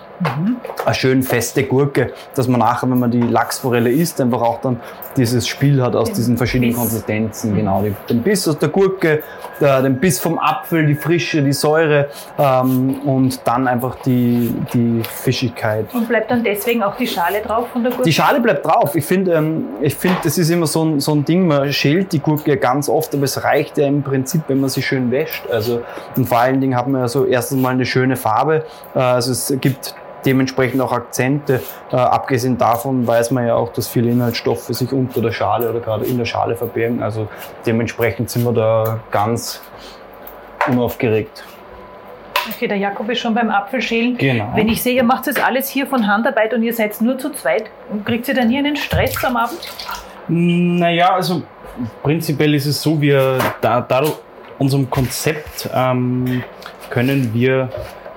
eine 0.86 0.96
schön 0.96 1.22
feste 1.22 1.64
Gurke, 1.64 2.14
dass 2.34 2.48
man 2.48 2.60
nachher, 2.62 2.90
wenn 2.90 3.00
man 3.00 3.12
die 3.12 3.22
Lachsforelle 3.22 3.92
isst, 3.92 4.20
einfach 4.20 4.42
auch 4.42 4.60
dann 4.62 4.80
dieses 5.18 5.48
Spiel 5.48 5.82
hat 5.84 5.96
aus 5.96 6.10
Den 6.10 6.16
diesen 6.16 6.38
verschiedenen 6.38 6.63
Biss. 6.68 6.76
Konsistenzen. 6.76 7.56
Genau, 7.56 7.82
die, 7.82 7.94
den 8.10 8.22
Biss 8.22 8.48
aus 8.48 8.58
der 8.58 8.70
Gurke, 8.70 9.24
der, 9.60 9.82
den 9.82 10.00
Biss 10.00 10.20
vom 10.20 10.38
Apfel, 10.40 10.86
die 10.86 10.96
Frische, 10.96 11.42
die 11.42 11.54
Säure 11.54 12.10
ähm, 12.38 13.00
und 13.06 13.40
dann 13.46 13.68
einfach 13.68 13.96
die, 14.06 14.54
die 14.74 15.02
Fischigkeit. 15.04 15.94
Und 15.94 16.08
bleibt 16.08 16.32
dann 16.32 16.44
deswegen 16.44 16.84
auch 16.84 16.96
die 16.98 17.08
Schale 17.08 17.42
drauf 17.42 17.70
von 17.72 17.84
der 17.84 17.92
Gurke? 17.92 18.06
Die 18.06 18.14
Schale 18.14 18.40
bleibt 18.40 18.66
drauf. 18.66 18.96
Ich 18.96 19.06
finde, 19.06 19.34
ähm, 19.34 19.66
ich 19.82 19.96
finde, 19.96 20.18
das 20.24 20.38
ist 20.38 20.50
immer 20.50 20.68
so 20.68 20.84
ein, 20.84 21.00
so 21.00 21.14
ein 21.14 21.26
Ding, 21.26 21.48
man 21.48 21.72
schält 21.72 22.12
die 22.12 22.20
Gurke 22.20 22.52
ja 22.52 22.56
ganz 22.56 22.90
oft, 22.90 23.14
aber 23.14 23.24
es 23.24 23.44
reicht 23.44 23.78
ja 23.78 23.88
im 23.88 24.04
Prinzip, 24.04 24.42
wenn 24.48 24.60
man 24.60 24.70
sie 24.70 24.82
schön 24.82 25.12
wäscht. 25.12 25.46
Also, 25.50 25.82
und 26.16 26.28
vor 26.28 26.40
allen 26.40 26.60
Dingen 26.60 26.76
hat 26.76 26.88
man 26.88 27.02
ja 27.02 27.08
so 27.08 27.26
erstens 27.26 27.62
mal 27.62 27.70
eine 27.70 27.86
schöne 27.86 28.16
Farbe. 28.16 28.66
Äh, 28.96 29.00
also 29.00 29.32
es 29.32 29.54
gibt 29.60 29.96
dementsprechend 30.26 30.82
auch 30.82 30.92
Akzente. 30.92 31.62
Äh, 31.92 31.96
abgesehen 31.96 32.58
davon 32.58 33.06
weiß 33.06 33.32
man 33.32 33.48
ja 33.48 33.56
auch, 33.56 33.74
dass 33.74 33.88
viele 33.88 34.10
Inhaltsstoffe 34.10 34.68
sich 34.68 34.92
unter 34.92 35.22
der 35.22 35.32
Schale 35.32 35.70
oder 35.70 35.80
gerade 35.80 36.06
in 36.06 36.18
der 36.18 36.26
Schale 36.26 36.56
verbergen. 36.56 37.02
Also 37.02 37.28
dementsprechend 37.66 38.30
sind 38.30 38.44
wir 38.44 38.54
da 38.54 39.00
ganz 39.12 39.62
unaufgeregt. 40.68 41.44
Okay, 42.50 42.68
der 42.68 42.78
Jakob 42.78 43.10
ist 43.10 43.20
schon 43.20 43.34
beim 43.34 43.50
Apfelschälen. 43.50 44.18
Genau. 44.18 44.52
Wenn 44.54 44.68
ich 44.68 44.84
sehe, 44.84 44.96
ihr 44.96 45.04
macht 45.04 45.28
das 45.28 45.38
alles 45.38 45.70
hier 45.70 45.88
von 45.88 46.08
Handarbeit 46.08 46.54
und 46.54 46.64
ihr 46.64 46.74
seid 46.74 47.00
nur 47.00 47.18
zu 47.18 47.32
zweit, 47.32 47.70
kriegt 48.04 48.28
ihr 48.28 48.34
dann 48.34 48.50
nie 48.50 48.58
einen 48.58 48.76
Stress 48.76 49.24
am 49.24 49.38
Abend? 49.38 49.60
Naja, 50.28 51.14
also 51.14 51.44
prinzipiell 52.02 52.54
ist 52.54 52.66
es 52.66 52.82
so, 52.82 53.00
wir 53.00 53.40
da, 53.62 53.82
dadurch 53.82 54.16
unserem 54.60 54.90
Konzept 54.90 55.70
ähm, 55.74 56.44
können 56.90 57.34
wir 57.34 57.70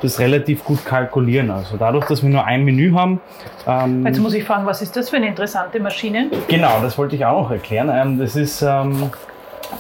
das 0.03 0.19
relativ 0.19 0.65
gut 0.65 0.85
kalkulieren. 0.85 1.51
Also 1.51 1.77
dadurch, 1.77 2.07
dass 2.07 2.23
wir 2.23 2.31
nur 2.31 2.45
ein 2.45 2.65
Menü 2.65 2.93
haben, 2.93 3.21
ähm, 3.67 4.07
Jetzt 4.07 4.19
muss 4.19 4.35
ich 4.35 4.45
fragen, 4.45 4.67
was 4.67 4.83
ist 4.83 4.97
das 4.97 5.11
für 5.11 5.17
eine 5.17 5.29
interessante 5.29 5.81
Maschine? 5.81 6.31
genau, 6.49 6.79
das 6.83 6.99
wollte 6.99 7.17
ich 7.17 7.25
auch 7.25 7.43
noch 7.43 7.51
erklären. 7.51 7.91
Ähm, 7.93 8.19
das 8.19 8.37
ist 8.37 8.63
ähm, 8.63 9.11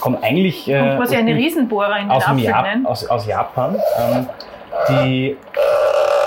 kommt 0.00 0.22
eigentlich 0.24 0.68
äh, 0.68 0.78
Kommt 0.78 0.96
quasi 0.96 1.16
eine 1.16 1.34
Riesenbohrer 1.34 1.98
in 1.98 2.08
den 2.08 2.10
aus, 2.10 2.24
Apfel 2.26 2.44
Jap 2.44 2.56
hinein. 2.56 2.86
aus, 2.86 3.06
aus 3.06 3.26
Japan. 3.26 3.76
Ähm, 3.98 4.26
die, 4.88 5.36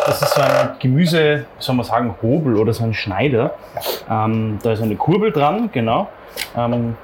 das 0.05 0.21
ist 0.21 0.33
so 0.33 0.41
ein 0.41 0.71
Gemüse, 0.79 1.45
soll 1.59 1.75
man 1.75 1.85
sagen, 1.85 2.15
Hobel 2.21 2.55
oder 2.57 2.73
so 2.73 2.83
ein 2.83 2.93
Schneider. 2.93 3.53
Ähm, 4.09 4.59
da 4.63 4.71
ist 4.71 4.81
eine 4.81 4.95
Kurbel 4.95 5.31
dran, 5.31 5.69
genau. 5.71 6.07
Ähm, 6.57 6.95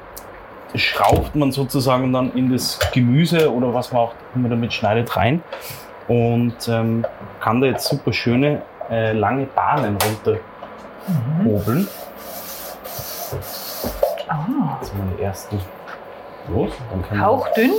das 0.72 0.82
schraubt 0.82 1.36
man 1.36 1.52
sozusagen 1.52 2.12
dann 2.12 2.34
in 2.34 2.52
das 2.52 2.80
Gemüse 2.94 3.54
oder 3.54 3.74
was 3.74 3.92
man 3.92 4.02
auch 4.02 4.14
immer 4.36 4.50
damit 4.50 4.74
schneidet 4.74 5.16
rein 5.16 5.42
und 6.08 6.56
ähm, 6.68 7.06
kann 7.42 7.62
da 7.62 7.68
jetzt 7.68 7.88
super 7.88 8.14
schöne 8.14 8.62
äh, 8.90 9.12
lange 9.14 9.46
Bahnen 9.48 9.98
runter 10.04 10.40
Mhm. 11.08 11.46
hobeln. 11.46 11.88
Ah, 14.28 14.78
Das 14.80 14.90
sind 14.90 14.98
meine 15.08 15.22
ersten 15.22 15.60
los. 16.50 16.72
Dann 16.92 17.02
kann 17.08 17.18
man- 17.20 17.28
hauchdünn. 17.28 17.72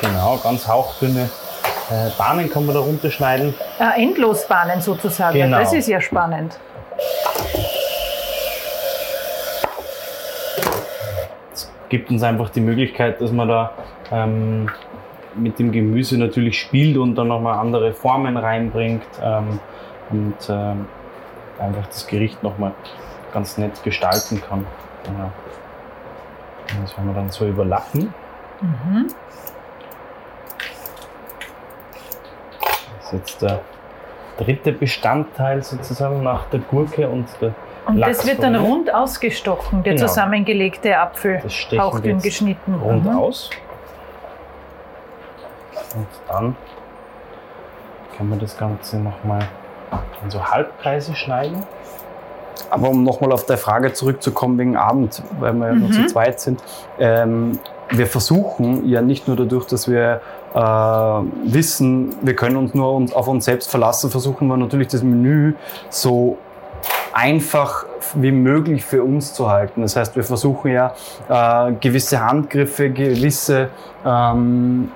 Genau, 0.00 0.36
ganz 0.42 0.66
hauchdünne 0.66 1.28
äh, 1.90 2.10
Bahnen 2.18 2.50
kann 2.50 2.66
man 2.66 2.74
da 2.74 2.80
runterschneiden. 2.80 3.54
Äh, 3.78 4.02
Endlosbahnen 4.02 4.80
sozusagen. 4.80 5.34
Genau. 5.38 5.58
Das 5.58 5.72
ist 5.72 5.86
ja 5.86 6.00
spannend. 6.00 6.58
Es 11.52 11.70
gibt 11.88 12.10
uns 12.10 12.22
einfach 12.22 12.50
die 12.50 12.60
Möglichkeit, 12.60 13.20
dass 13.20 13.30
wir 13.32 13.46
da 13.46 13.70
ähm, 14.10 14.68
mit 15.36 15.58
dem 15.58 15.72
Gemüse 15.72 16.18
natürlich 16.18 16.60
spielt 16.60 16.96
und 16.96 17.14
dann 17.16 17.28
nochmal 17.28 17.58
andere 17.58 17.92
Formen 17.92 18.36
reinbringt 18.36 19.04
ähm, 19.22 19.58
und 20.10 20.34
ähm, 20.48 20.86
einfach 21.58 21.86
das 21.86 22.06
Gericht 22.06 22.42
nochmal 22.42 22.72
ganz 23.32 23.58
nett 23.58 23.82
gestalten 23.82 24.40
kann. 24.48 24.66
Genau. 25.04 25.30
Das 26.82 26.96
werden 26.96 27.08
wir 27.08 27.14
dann 27.14 27.30
so 27.30 27.46
überlappen. 27.46 28.12
Mhm. 28.60 29.06
Das 32.98 33.06
ist 33.06 33.12
jetzt 33.12 33.42
der 33.42 33.60
dritte 34.38 34.72
Bestandteil 34.72 35.62
sozusagen 35.62 36.22
nach 36.22 36.46
der 36.46 36.60
Gurke 36.60 37.08
und 37.08 37.26
der 37.40 37.54
Und 37.86 38.00
das 38.00 38.26
wird 38.26 38.42
dann 38.42 38.56
rund 38.56 38.92
ausgestochen, 38.92 39.82
der 39.82 39.94
Genau. 39.94 40.06
zusammengelegte 40.06 40.98
Apfel, 40.98 41.42
hauchdünn 41.78 42.20
geschnitten. 42.20 42.74
rund 42.74 43.04
Mhm. 43.04 43.10
aus. 43.16 43.50
Und 45.94 46.06
dann 46.28 46.56
kann 48.16 48.28
man 48.28 48.38
das 48.38 48.56
Ganze 48.56 48.98
nochmal 48.98 49.46
in 50.22 50.30
so 50.30 50.44
Halbkreise 50.44 51.14
schneiden. 51.14 51.62
Aber 52.70 52.88
um 52.88 53.04
nochmal 53.04 53.32
auf 53.32 53.46
der 53.46 53.58
Frage 53.58 53.92
zurückzukommen 53.92 54.58
wegen 54.58 54.76
Abend, 54.76 55.22
weil 55.38 55.52
wir 55.54 55.68
ja 55.68 55.74
nur 55.74 55.88
Mhm. 55.88 55.92
zu 55.92 56.06
zweit 56.06 56.40
sind. 56.40 56.62
Ähm, 56.98 57.58
wir 57.90 58.06
versuchen 58.06 58.88
ja 58.88 59.02
nicht 59.02 59.28
nur 59.28 59.36
dadurch, 59.36 59.66
dass 59.66 59.88
wir 59.88 60.20
äh, 60.54 60.58
wissen, 60.58 62.14
wir 62.22 62.34
können 62.34 62.56
uns 62.56 62.74
nur 62.74 62.94
uns, 62.94 63.12
auf 63.12 63.28
uns 63.28 63.44
selbst 63.44 63.70
verlassen, 63.70 64.10
versuchen 64.10 64.46
wir 64.48 64.56
natürlich 64.56 64.88
das 64.88 65.02
Menü 65.02 65.54
so 65.90 66.38
einfach 67.12 67.84
wie 68.14 68.32
möglich 68.32 68.84
für 68.84 69.02
uns 69.02 69.34
zu 69.34 69.50
halten. 69.50 69.82
Das 69.82 69.96
heißt, 69.96 70.16
wir 70.16 70.24
versuchen 70.24 70.72
ja 70.72 70.94
äh, 71.28 71.72
gewisse 71.74 72.24
Handgriffe, 72.24 72.90
gewisse 72.90 73.68
ähm, 74.04 74.92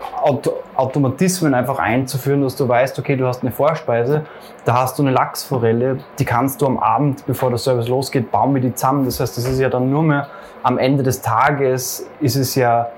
Automatismen 0.79 1.55
einfach 1.55 1.79
einzuführen, 1.79 2.43
dass 2.43 2.55
du 2.55 2.69
weißt, 2.69 2.99
okay, 2.99 3.17
du 3.17 3.27
hast 3.27 3.43
eine 3.43 3.51
Vorspeise, 3.51 4.25
da 4.65 4.75
hast 4.75 4.99
du 4.99 5.03
eine 5.03 5.11
Lachsforelle, 5.11 5.99
die 6.19 6.25
kannst 6.25 6.63
du 6.63 6.67
am 6.67 6.79
Abend, 6.79 7.27
bevor 7.27 7.51
der 7.51 7.59
Service 7.59 7.89
losgeht, 7.89 8.31
bauen 8.31 8.55
wir 8.55 8.63
die 8.63 8.73
zusammen. 8.73 9.05
Das 9.05 9.19
heißt, 9.19 9.37
das 9.37 9.45
ist 9.45 9.59
ja 9.59 9.69
dann 9.69 9.91
nur 9.91 10.05
mehr 10.05 10.29
am 10.63 10.79
Ende 10.79 11.03
des 11.03 11.21
Tages, 11.21 12.09
ist 12.21 12.37
es 12.37 12.55
ja, 12.55 12.89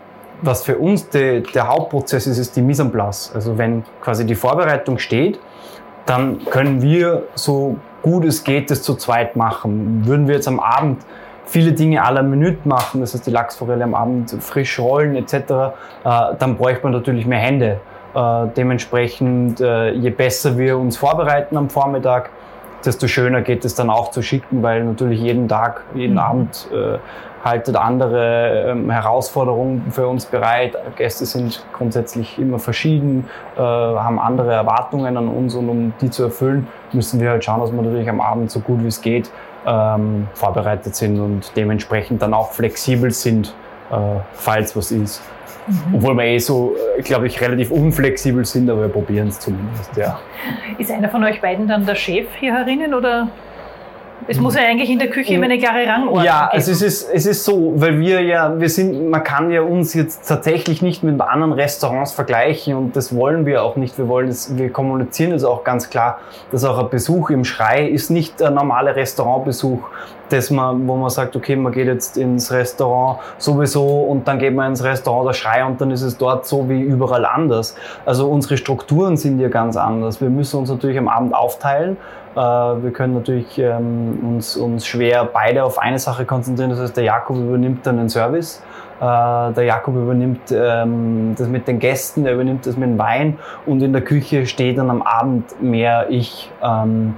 was 0.42 0.62
für 0.62 0.76
uns 0.76 1.08
de, 1.08 1.40
der 1.40 1.68
Hauptprozess 1.68 2.26
ist, 2.26 2.38
ist 2.38 2.54
die 2.56 2.62
Mise 2.62 2.82
en 2.82 2.92
place. 2.92 3.32
Also 3.34 3.56
wenn 3.56 3.84
quasi 4.02 4.26
die 4.26 4.34
Vorbereitung 4.34 4.98
steht, 4.98 5.38
dann 6.04 6.44
können 6.46 6.82
wir 6.82 7.24
so 7.34 7.76
gut 8.02 8.24
es 8.24 8.44
geht 8.44 8.70
das 8.70 8.82
zu 8.82 8.94
zweit 8.94 9.36
machen. 9.36 10.06
Würden 10.06 10.28
wir 10.28 10.34
jetzt 10.34 10.48
am 10.48 10.60
Abend 10.60 11.04
viele 11.50 11.72
Dinge 11.72 12.02
à 12.02 12.12
la 12.12 12.22
Minute 12.22 12.60
machen, 12.64 13.00
das 13.00 13.12
heißt 13.12 13.26
die 13.26 13.30
Lachsforelle 13.30 13.84
am 13.84 13.94
Abend 13.94 14.30
frisch 14.40 14.78
rollen 14.78 15.16
etc., 15.16 15.34
äh, 15.34 15.74
dann 16.38 16.56
bräuchte 16.56 16.84
man 16.84 16.92
natürlich 16.92 17.26
mehr 17.26 17.40
Hände. 17.40 17.80
Äh, 18.14 18.46
dementsprechend, 18.56 19.60
äh, 19.60 19.90
je 19.90 20.10
besser 20.10 20.56
wir 20.56 20.78
uns 20.78 20.96
vorbereiten 20.96 21.56
am 21.56 21.68
Vormittag, 21.68 22.30
desto 22.84 23.08
schöner 23.08 23.42
geht 23.42 23.64
es 23.64 23.74
dann 23.74 23.90
auch 23.90 24.10
zu 24.10 24.22
schicken, 24.22 24.62
weil 24.62 24.84
natürlich 24.84 25.20
jeden 25.20 25.48
Tag, 25.48 25.82
jeden 25.94 26.14
Mhm. 26.14 26.18
Abend 26.18 26.68
äh, 26.72 26.98
haltet 27.44 27.74
andere 27.76 28.70
ähm, 28.70 28.90
Herausforderungen 28.90 29.86
für 29.90 30.06
uns 30.06 30.26
bereit. 30.26 30.76
Gäste 30.96 31.24
sind 31.24 31.64
grundsätzlich 31.72 32.38
immer 32.38 32.58
verschieden, 32.58 33.28
äh, 33.56 33.60
haben 33.60 34.18
andere 34.18 34.52
Erwartungen 34.52 35.16
an 35.16 35.28
uns 35.28 35.54
und 35.54 35.68
um 35.68 35.92
die 36.00 36.10
zu 36.10 36.24
erfüllen, 36.24 36.68
müssen 36.92 37.20
wir 37.20 37.30
halt 37.30 37.44
schauen, 37.44 37.60
dass 37.60 37.72
wir 37.72 37.80
natürlich 37.80 38.08
am 38.08 38.20
Abend 38.20 38.50
so 38.50 38.60
gut 38.60 38.82
wie 38.82 38.88
es 38.88 39.00
geht 39.00 39.30
ähm, 39.66 40.28
vorbereitet 40.34 40.94
sind 40.94 41.20
und 41.20 41.52
dementsprechend 41.56 42.22
dann 42.22 42.34
auch 42.34 42.52
flexibel 42.52 43.10
sind, 43.10 43.54
äh, 43.90 43.96
falls 44.32 44.76
was 44.76 44.90
ist. 44.90 45.22
Obwohl 45.92 46.16
wir 46.16 46.24
eh 46.24 46.38
so, 46.38 46.74
äh, 46.96 47.02
glaube 47.02 47.26
ich, 47.26 47.40
relativ 47.40 47.70
unflexibel 47.70 48.44
sind, 48.44 48.68
aber 48.70 48.82
wir 48.82 48.88
probieren 48.88 49.28
es 49.28 49.38
zumindest, 49.38 49.96
ja. 49.96 50.18
Ist 50.78 50.90
einer 50.90 51.08
von 51.08 51.22
euch 51.24 51.40
beiden 51.40 51.68
dann 51.68 51.86
der 51.86 51.94
Chef 51.94 52.26
hier 52.38 52.54
herinnen 52.54 52.94
oder? 52.94 53.28
Es 54.28 54.38
muss 54.38 54.54
ja 54.54 54.62
eigentlich 54.62 54.90
in 54.90 54.98
der 54.98 55.08
Küche 55.08 55.34
immer 55.34 55.46
eine 55.46 55.58
klare 55.58 55.86
Rangordnung 55.86 56.24
Ja, 56.24 56.46
geben. 56.46 56.50
also 56.52 56.72
es 56.72 56.82
ist, 56.82 57.10
es 57.12 57.26
ist 57.26 57.44
so, 57.44 57.72
weil 57.76 57.98
wir 57.98 58.20
ja, 58.20 58.58
wir 58.60 58.68
sind, 58.68 59.10
man 59.10 59.24
kann 59.24 59.50
ja 59.50 59.62
uns 59.62 59.94
jetzt 59.94 60.28
tatsächlich 60.28 60.82
nicht 60.82 61.02
mit 61.02 61.20
anderen 61.20 61.52
Restaurants 61.52 62.12
vergleichen 62.12 62.74
und 62.74 62.96
das 62.96 63.14
wollen 63.14 63.46
wir 63.46 63.62
auch 63.62 63.76
nicht. 63.76 63.98
Wir 63.98 64.08
wollen 64.08 64.28
es, 64.28 64.56
wir 64.56 64.70
kommunizieren 64.70 65.32
es 65.32 65.44
auch 65.44 65.64
ganz 65.64 65.90
klar, 65.90 66.18
dass 66.52 66.64
auch 66.64 66.78
ein 66.78 66.90
Besuch 66.90 67.30
im 67.30 67.44
Schrei 67.44 67.86
ist 67.88 68.10
nicht 68.10 68.42
ein 68.42 68.54
normaler 68.54 68.94
Restaurantbesuch, 68.96 69.80
dass 70.28 70.50
man, 70.50 70.86
wo 70.86 70.96
man 70.96 71.10
sagt, 71.10 71.34
okay, 71.34 71.56
man 71.56 71.72
geht 71.72 71.86
jetzt 71.86 72.16
ins 72.16 72.52
Restaurant 72.52 73.18
sowieso 73.38 73.84
und 74.02 74.28
dann 74.28 74.38
geht 74.38 74.54
man 74.54 74.68
ins 74.70 74.84
Restaurant 74.84 75.28
der 75.28 75.32
Schrei 75.34 75.64
und 75.64 75.80
dann 75.80 75.90
ist 75.90 76.02
es 76.02 76.16
dort 76.16 76.46
so 76.46 76.68
wie 76.68 76.80
überall 76.80 77.24
anders. 77.24 77.74
Also 78.06 78.28
unsere 78.30 78.56
Strukturen 78.56 79.16
sind 79.16 79.40
ja 79.40 79.48
ganz 79.48 79.76
anders. 79.76 80.20
Wir 80.20 80.30
müssen 80.30 80.60
uns 80.60 80.70
natürlich 80.70 80.98
am 80.98 81.08
Abend 81.08 81.34
aufteilen. 81.34 81.96
Äh, 82.34 82.38
Wir 82.38 82.92
können 82.92 83.14
natürlich 83.14 83.58
ähm, 83.58 84.18
uns, 84.22 84.56
uns 84.56 84.86
schwer 84.86 85.24
beide 85.32 85.64
auf 85.64 85.78
eine 85.78 85.98
Sache 85.98 86.24
konzentrieren. 86.24 86.70
Das 86.70 86.80
heißt, 86.80 86.96
der 86.96 87.04
Jakob 87.04 87.36
übernimmt 87.36 87.86
dann 87.86 87.96
den 87.98 88.08
Service. 88.08 88.62
Äh, 89.00 89.52
Der 89.52 89.64
Jakob 89.64 89.96
übernimmt 89.96 90.52
ähm, 90.52 91.34
das 91.36 91.48
mit 91.48 91.66
den 91.66 91.78
Gästen, 91.78 92.24
der 92.24 92.34
übernimmt 92.34 92.66
das 92.66 92.76
mit 92.76 92.88
dem 92.88 92.98
Wein 92.98 93.38
und 93.66 93.82
in 93.82 93.92
der 93.92 94.02
Küche 94.02 94.46
steht 94.46 94.78
dann 94.78 94.90
am 94.90 95.02
Abend 95.02 95.60
mehr 95.62 96.06
ich. 96.10 96.50
Ähm, 96.62 97.14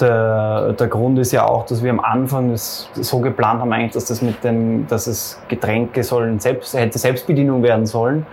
Der, 0.00 0.72
der 0.72 0.88
Grund 0.88 1.18
ist 1.18 1.32
ja 1.32 1.44
auch, 1.46 1.64
dass 1.66 1.82
wir 1.82 1.90
am 1.90 2.00
Anfang 2.00 2.50
das 2.50 2.88
so 2.94 3.20
geplant 3.20 3.60
haben, 3.60 3.72
eigentlich, 3.72 3.92
dass 3.92 4.06
das 4.06 4.20
mit 4.22 4.42
den, 4.42 4.86
dass 4.88 5.06
es 5.06 5.40
Getränke 5.48 6.02
sollen 6.02 6.40
selbst, 6.40 6.74
hätte 6.76 6.98
Selbstbedienung 6.98 7.62
werden 7.62 7.86
sollen. 7.86 8.26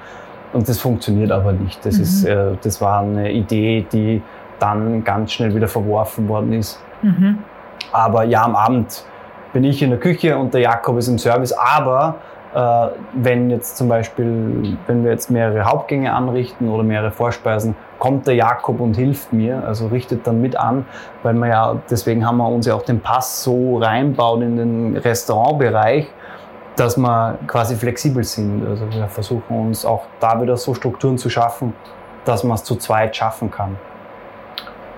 Und 0.54 0.68
das 0.68 0.80
funktioniert 0.80 1.32
aber 1.32 1.52
nicht. 1.52 1.86
Das, 1.86 1.98
Mhm. 1.98 2.02
ist, 2.04 2.26
äh, 2.26 2.52
das 2.64 2.82
war 2.82 3.02
eine 3.02 3.32
Idee, 3.32 3.86
die 3.92 4.22
dann 4.60 5.04
ganz 5.04 5.32
schnell 5.32 5.56
wieder 5.56 5.68
verworfen 5.68 6.28
worden 6.28 6.54
ist. 6.54 6.82
Mhm. 7.02 7.40
Aber 7.92 8.24
ja, 8.24 8.44
am 8.44 8.56
Abend 8.56 9.04
bin 9.54 9.64
ich 9.64 9.82
in 9.82 9.90
der 9.90 10.00
Küche 10.00 10.38
und 10.38 10.54
der 10.54 10.62
Jakob 10.62 10.98
ist 10.98 11.08
im 11.08 11.18
Service. 11.18 11.54
Aber 11.54 12.16
äh, 12.54 12.88
wenn 13.14 13.50
jetzt 13.50 13.78
zum 13.78 13.88
Beispiel, 13.88 14.78
wenn 14.88 15.04
wir 15.04 15.12
jetzt 15.12 15.30
mehrere 15.30 15.66
Hauptgänge 15.66 16.14
anrichten 16.14 16.70
oder 16.70 16.84
mehrere 16.84 17.12
Vorspeisen, 17.12 17.76
kommt 18.00 18.28
der 18.28 18.36
Jakob 18.36 18.80
und 18.80 18.96
hilft 18.96 19.34
mir, 19.34 19.64
also 19.66 19.88
richtet 19.88 20.26
dann 20.26 20.42
mit 20.42 20.56
an, 20.56 20.86
weil 21.22 21.34
wir 21.34 21.48
ja, 21.48 21.76
deswegen 21.90 22.26
haben 22.26 22.38
wir 22.38 22.48
uns 22.48 22.66
ja 22.66 22.74
auch 22.74 22.84
den 22.84 23.02
Pass 23.02 23.44
so 23.44 23.78
reinbaut 23.78 24.42
in 24.42 24.58
den 24.58 24.98
Restaurantbereich, 24.98 26.08
dass 26.76 26.98
wir 26.98 27.38
quasi 27.46 27.76
flexibel 27.76 28.24
sind. 28.24 28.66
Also 28.66 28.90
wir 28.92 29.08
versuchen 29.08 29.68
uns 29.68 29.86
auch 29.86 30.04
da 30.20 30.42
wieder 30.42 30.56
so 30.58 30.74
Strukturen 30.74 31.18
zu 31.18 31.30
schaffen, 31.30 31.74
dass 32.26 32.44
man 32.44 32.56
es 32.56 32.64
zu 32.64 32.78
zweit 32.78 33.16
schaffen 33.16 33.52
kann. 33.52 33.78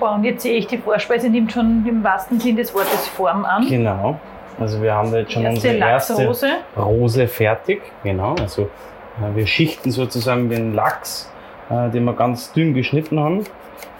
Und 0.10 0.24
jetzt 0.24 0.43
sehe 0.43 0.58
ich, 0.58 0.67
die 0.67 0.77
Vorspeise 0.77 1.29
nimmt 1.29 1.51
schon 1.51 1.86
im 1.88 2.03
wahrsten 2.03 2.39
Sinn 2.39 2.55
des 2.55 2.74
Wortes 2.74 3.08
Form 3.10 3.46
an. 3.46 3.67
Genau. 3.67 4.20
Also 4.60 4.81
wir 4.81 4.93
haben 4.93 5.12
da 5.12 5.20
jetzt 5.20 5.31
schon 5.34 5.43
Erste 5.43 5.70
unsere 5.70 5.75
erste 5.89 6.13
Lachsrose. 6.13 6.48
Rose 6.77 7.27
fertig. 7.27 7.81
Genau. 8.03 8.36
Also 8.39 8.63
äh, 8.63 9.36
wir 9.36 9.48
schichten 9.48 9.91
sozusagen 9.91 10.50
den 10.50 10.74
Lachs, 10.74 11.31
äh, 11.70 11.89
den 11.89 12.03
wir 12.05 12.13
ganz 12.13 12.51
dünn 12.51 12.74
geschnitten 12.74 13.20
haben. 13.20 13.43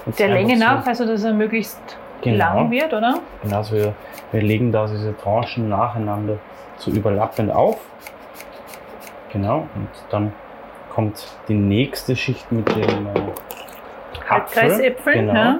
Jetzt 0.06 0.20
Der 0.20 0.28
Länge 0.30 0.56
so- 0.58 0.64
nach, 0.64 0.86
also 0.86 1.06
dass 1.06 1.24
er 1.24 1.34
möglichst 1.34 1.80
Genau. 2.22 2.38
lang 2.38 2.70
wird, 2.72 2.94
oder? 2.94 3.16
Genau, 3.42 3.58
also 3.58 3.76
wir, 3.76 3.94
wir 4.32 4.42
legen 4.44 4.72
da 4.72 4.86
diese 4.86 5.18
Tranchen 5.18 5.70
nacheinander 5.70 6.38
so 6.78 6.92
überlappend 6.92 7.52
auf. 7.52 7.78
Genau, 9.34 9.68
und 9.76 9.88
dann 10.12 10.32
kommt 10.94 11.26
die 11.48 11.56
nächste 11.56 12.16
Schicht 12.16 12.52
mit 12.52 12.68
dem 12.76 13.08
äh, 13.08 13.10
Apfel. 14.30 14.30
Halbkreisäpfel. 14.30 15.14
Genau. 15.14 15.34
Ja. 15.34 15.60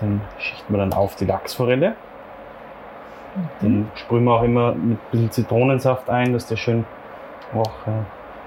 Den 0.00 0.20
schichten 0.38 0.72
wir 0.72 0.78
dann 0.78 0.92
auf 0.92 1.16
die 1.16 1.26
Lachsforelle. 1.26 1.94
Mhm. 3.34 3.48
Den 3.62 3.90
sprühen 3.94 4.24
wir 4.24 4.34
auch 4.34 4.42
immer 4.42 4.72
mit 4.72 4.98
ein 4.98 5.00
bisschen 5.10 5.30
Zitronensaft 5.30 6.08
ein, 6.10 6.32
dass 6.32 6.46
der 6.46 6.56
schön 6.56 6.84
auch 7.54 7.86
äh, 7.86 7.90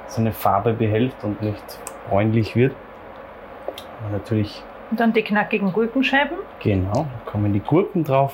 seine 0.08 0.32
Farbe 0.32 0.74
behält 0.74 1.16
und 1.24 1.42
nicht 1.42 1.80
bräunlich 2.10 2.56
wird. 2.56 2.76
Und 4.06 4.12
natürlich, 4.14 4.64
Und 4.92 5.00
dann 5.00 5.14
die 5.14 5.22
knackigen 5.24 5.72
Gurkenscheiben. 5.72 6.38
genau, 6.60 6.94
da 6.94 7.32
kommen 7.32 7.54
die 7.54 7.60
Gurken 7.62 8.04
drauf. 8.04 8.34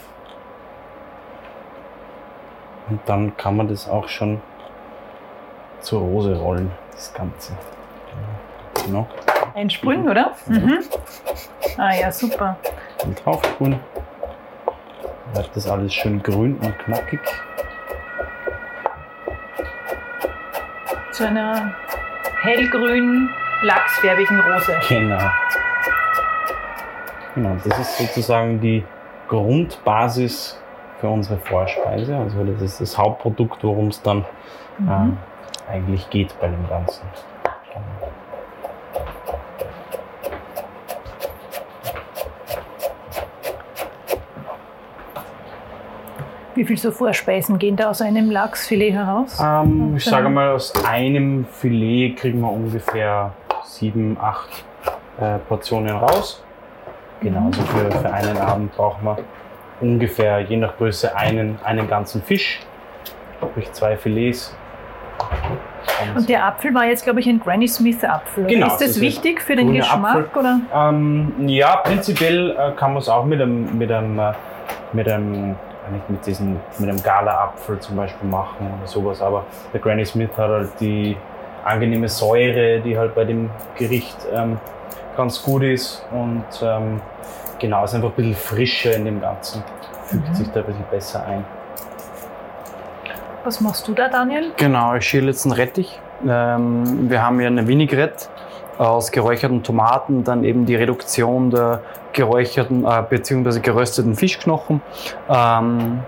Und 2.89 2.99
dann 3.05 3.37
kann 3.37 3.55
man 3.55 3.67
das 3.67 3.87
auch 3.87 4.07
schon 4.07 4.41
zur 5.79 6.01
Rose 6.01 6.35
rollen, 6.35 6.71
das 6.91 7.13
Ganze. 7.13 7.53
Genau. 8.85 9.07
Einsprühen, 9.53 10.09
oder? 10.09 10.31
Mhm. 10.47 10.79
Ah 11.77 11.93
ja, 11.93 12.11
super. 12.11 12.57
Und 13.03 13.25
drauf 13.25 13.41
tun. 13.57 13.79
Bleibt 15.33 15.55
das 15.55 15.67
alles 15.67 15.93
schön 15.93 16.21
grün 16.23 16.57
und 16.57 16.77
knackig. 16.79 17.19
Zu 21.11 21.27
einer 21.27 21.73
hellgrünen, 22.41 23.29
lachsfärbigen 23.63 24.39
Rose. 24.39 24.73
Genau. 24.87 25.19
Genau, 27.35 27.55
das 27.63 27.79
ist 27.79 27.97
sozusagen 27.97 28.59
die 28.59 28.83
Grundbasis 29.27 30.59
für 30.99 31.09
unsere 31.09 31.37
Vorspeise. 31.39 32.15
Also 32.17 32.43
das 32.43 32.61
ist 32.61 32.81
das 32.81 32.97
Hauptprodukt, 32.97 33.63
worum 33.63 33.87
es 33.87 34.01
dann 34.01 34.25
Mhm. 34.79 34.89
ähm, 34.89 35.17
eigentlich 35.69 36.09
geht 36.09 36.33
bei 36.39 36.47
dem 36.47 36.67
Ganzen. 36.69 37.03
Genau. 37.73 38.08
Wie 46.59 46.65
viel 46.65 46.77
so 46.77 46.91
Vorspeisen 46.91 47.57
gehen 47.57 47.77
da 47.77 47.89
aus 47.89 48.01
einem 48.01 48.29
Lachsfilet 48.29 48.91
heraus? 48.91 49.39
Ähm, 49.41 49.93
ich 49.95 50.03
sage 50.03 50.27
mal, 50.27 50.49
aus 50.49 50.73
einem 50.83 51.45
Filet 51.45 52.17
kriegen 52.17 52.41
wir 52.41 52.51
ungefähr 52.51 53.31
sieben, 53.63 54.17
acht 54.19 54.65
äh, 55.21 55.37
Portionen 55.47 55.95
raus. 55.95 56.43
Genau, 57.21 57.45
also 57.45 57.61
für, 57.61 57.89
für 57.89 58.11
einen 58.11 58.37
Abend 58.37 58.75
brauchen 58.75 59.05
wir 59.05 59.19
ungefähr, 59.79 60.41
je 60.41 60.57
nach 60.57 60.75
Größe, 60.75 61.15
einen, 61.15 61.57
einen 61.63 61.87
ganzen 61.87 62.21
Fisch, 62.23 62.59
sprich 63.37 63.71
zwei 63.71 63.95
Filets. 63.95 64.53
Und 66.13 66.27
der 66.27 66.45
Apfel 66.45 66.73
war 66.73 66.83
jetzt, 66.87 67.05
glaube 67.05 67.21
ich, 67.21 67.27
ein 67.29 67.39
Granny 67.39 67.69
Smith 67.69 68.03
Apfel. 68.03 68.47
Genau, 68.47 68.67
ist 68.67 68.73
das 68.73 68.79
das 68.79 68.89
ist 68.97 69.01
wichtig 69.01 69.41
für 69.41 69.55
den 69.55 69.71
Geschmack? 69.71 70.25
Apfel. 70.25 70.39
Oder? 70.41 70.59
Ähm, 70.75 71.31
ja, 71.47 71.77
prinzipiell 71.77 72.51
äh, 72.51 72.71
kann 72.75 72.91
man 72.91 73.01
es 73.01 73.07
auch 73.07 73.23
mit 73.23 73.41
einem, 73.41 73.77
mit 73.77 73.89
einem, 73.89 74.19
äh, 74.19 74.33
mit 74.91 75.07
einem, 75.07 75.55
nicht 75.91 76.09
mit 76.09 76.25
diesem, 76.25 76.59
mit 76.77 76.89
einem 76.89 77.01
Gala-Apfel 77.01 77.79
zum 77.79 77.95
Beispiel 77.95 78.29
machen 78.29 78.71
oder 78.79 78.87
sowas. 78.87 79.21
Aber 79.21 79.45
der 79.73 79.79
Granny 79.79 80.05
Smith 80.05 80.29
hat 80.37 80.49
halt 80.49 80.69
die 80.79 81.15
angenehme 81.65 82.07
Säure, 82.07 82.79
die 82.79 82.97
halt 82.97 83.15
bei 83.15 83.25
dem 83.25 83.49
Gericht 83.77 84.17
ähm, 84.33 84.57
ganz 85.17 85.41
gut 85.43 85.63
ist 85.63 86.05
und 86.11 86.43
ähm, 86.61 87.01
genau, 87.59 87.83
ist 87.83 87.93
einfach 87.93 88.09
ein 88.09 88.15
bisschen 88.15 88.35
frischer 88.35 88.95
in 88.95 89.05
dem 89.05 89.21
Ganzen. 89.21 89.63
Fügt 90.05 90.27
Mhm. 90.29 90.33
sich 90.33 90.49
da 90.51 90.61
ein 90.61 90.65
bisschen 90.65 90.85
besser 90.89 91.25
ein. 91.25 91.45
Was 93.43 93.61
machst 93.61 93.87
du 93.87 93.93
da, 93.93 94.07
Daniel? 94.09 94.51
Genau, 94.57 94.95
ich 94.95 95.05
schäle 95.07 95.27
jetzt 95.27 95.45
einen 95.45 95.53
Rettich. 95.53 95.99
Ähm, 96.27 97.09
wir 97.09 97.21
haben 97.23 97.39
hier 97.39 97.47
eine 97.47 97.67
Vinaigrette 97.67 98.25
aus 98.79 99.11
geräucherten 99.11 99.61
Tomaten, 99.61 100.23
dann 100.23 100.43
eben 100.43 100.65
die 100.65 100.75
Reduktion 100.75 101.51
der 101.51 101.81
geräucherten 102.13 102.85
äh, 102.85 103.03
bzw. 103.07 103.59
gerösteten 103.59 104.15
Fischknochen. 104.15 104.81
Ähm, 105.29 105.99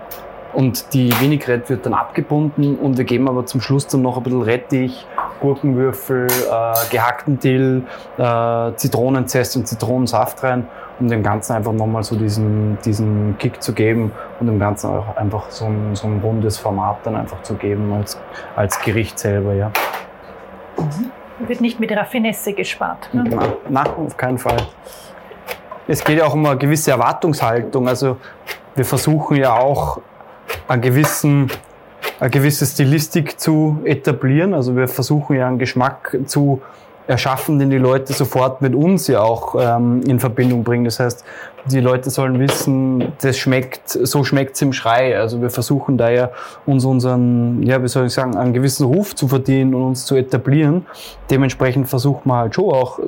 und 0.54 0.92
die 0.92 1.10
Vinaigrette 1.18 1.70
wird 1.70 1.86
dann 1.86 1.94
abgebunden 1.94 2.76
und 2.76 2.98
wir 2.98 3.04
geben 3.04 3.28
aber 3.28 3.46
zum 3.46 3.60
Schluss 3.60 3.86
dann 3.86 4.02
noch 4.02 4.18
ein 4.18 4.22
bisschen 4.22 4.42
Rettich, 4.42 5.06
Gurkenwürfel, 5.40 6.26
äh, 6.26 6.90
gehackten 6.90 7.38
Dill, 7.38 7.84
äh, 8.18 8.72
Zitronenzest 8.76 9.56
und 9.56 9.66
Zitronensaft 9.66 10.42
rein, 10.42 10.66
um 11.00 11.08
dem 11.08 11.22
Ganzen 11.22 11.54
einfach 11.54 11.72
nochmal 11.72 12.02
so 12.02 12.16
diesen, 12.16 12.76
diesen 12.84 13.36
Kick 13.38 13.62
zu 13.62 13.72
geben 13.72 14.12
und 14.40 14.46
dem 14.46 14.58
Ganzen 14.58 14.90
auch 14.90 15.16
einfach 15.16 15.50
so 15.50 15.64
ein, 15.66 15.94
so 15.94 16.06
ein 16.06 16.20
rundes 16.22 16.58
Format 16.58 16.98
dann 17.04 17.16
einfach 17.16 17.42
zu 17.42 17.54
geben 17.54 17.92
als, 17.94 18.20
als 18.54 18.78
Gericht 18.80 19.18
selber, 19.18 19.54
ja. 19.54 19.70
Wird 21.46 21.60
nicht 21.60 21.80
mit 21.80 21.90
Raffinesse 21.92 22.52
gespart. 22.52 23.12
Ne? 23.12 23.24
Na, 23.68 23.84
auf 23.84 24.16
keinen 24.16 24.38
Fall. 24.38 24.66
Es 25.88 26.04
geht 26.04 26.18
ja 26.18 26.26
auch 26.26 26.34
um 26.34 26.46
eine 26.46 26.56
gewisse 26.56 26.92
Erwartungshaltung. 26.92 27.88
Also 27.88 28.16
wir 28.74 28.84
versuchen 28.84 29.36
ja 29.36 29.54
auch 29.54 30.00
einen 30.68 30.82
gewissen, 30.82 31.50
eine 32.20 32.30
gewisse 32.30 32.64
Stilistik 32.66 33.40
zu 33.40 33.80
etablieren. 33.84 34.54
Also 34.54 34.76
wir 34.76 34.88
versuchen 34.88 35.36
ja 35.36 35.48
einen 35.48 35.58
Geschmack 35.58 36.16
zu 36.26 36.62
erschaffen, 37.06 37.58
den 37.58 37.70
die 37.70 37.78
Leute 37.78 38.12
sofort 38.12 38.62
mit 38.62 38.74
uns 38.74 39.08
ja 39.08 39.20
auch 39.20 39.56
ähm, 39.58 40.02
in 40.06 40.20
Verbindung 40.20 40.62
bringen. 40.62 40.84
Das 40.84 41.00
heißt, 41.00 41.24
die 41.66 41.80
Leute 41.80 42.10
sollen 42.10 42.40
wissen, 42.40 43.12
das 43.20 43.38
schmeckt, 43.38 43.88
so 43.88 44.24
schmeckt 44.24 44.56
es 44.56 44.62
im 44.62 44.72
Schrei. 44.72 45.16
Also 45.16 45.40
wir 45.40 45.50
versuchen 45.50 45.96
da 45.96 46.10
ja 46.10 46.30
uns 46.66 46.84
unseren, 46.84 47.62
ja, 47.62 47.82
wie 47.82 47.88
soll 47.88 48.06
ich 48.06 48.12
sagen, 48.12 48.36
einen 48.36 48.52
gewissen 48.52 48.86
Ruf 48.86 49.14
zu 49.14 49.28
verdienen 49.28 49.74
und 49.74 49.82
uns 49.82 50.04
zu 50.04 50.16
etablieren. 50.16 50.86
Dementsprechend 51.30 51.88
versucht 51.88 52.26
man 52.26 52.38
halt 52.38 52.54
schon 52.54 52.72
auch 52.72 52.98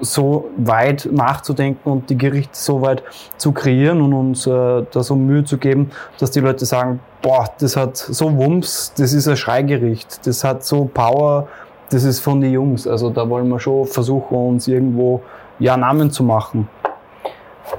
so 0.00 0.50
weit 0.56 1.08
nachzudenken 1.10 1.88
und 1.90 2.10
die 2.10 2.18
Gerichte 2.18 2.56
so 2.56 2.82
weit 2.82 3.02
zu 3.36 3.52
kreieren 3.52 4.00
und 4.00 4.12
uns 4.12 4.46
äh, 4.46 4.50
da 4.50 5.02
so 5.02 5.14
Mühe 5.14 5.44
zu 5.44 5.58
geben, 5.58 5.90
dass 6.18 6.30
die 6.30 6.40
Leute 6.40 6.66
sagen, 6.66 7.00
boah, 7.22 7.48
das 7.58 7.76
hat 7.76 7.96
so 7.96 8.36
Wumms, 8.36 8.92
das 8.96 9.12
ist 9.12 9.28
ein 9.28 9.36
Schreigericht, 9.36 10.26
das 10.26 10.44
hat 10.44 10.64
so 10.64 10.84
Power, 10.92 11.48
das 11.94 12.04
ist 12.04 12.20
von 12.20 12.40
den 12.40 12.52
Jungs. 12.52 12.86
Also 12.86 13.10
da 13.10 13.28
wollen 13.28 13.48
wir 13.48 13.58
schon 13.60 13.86
versuchen, 13.86 14.36
uns 14.36 14.68
irgendwo 14.68 15.22
ja 15.58 15.76
Namen 15.76 16.10
zu 16.10 16.22
machen. 16.24 16.68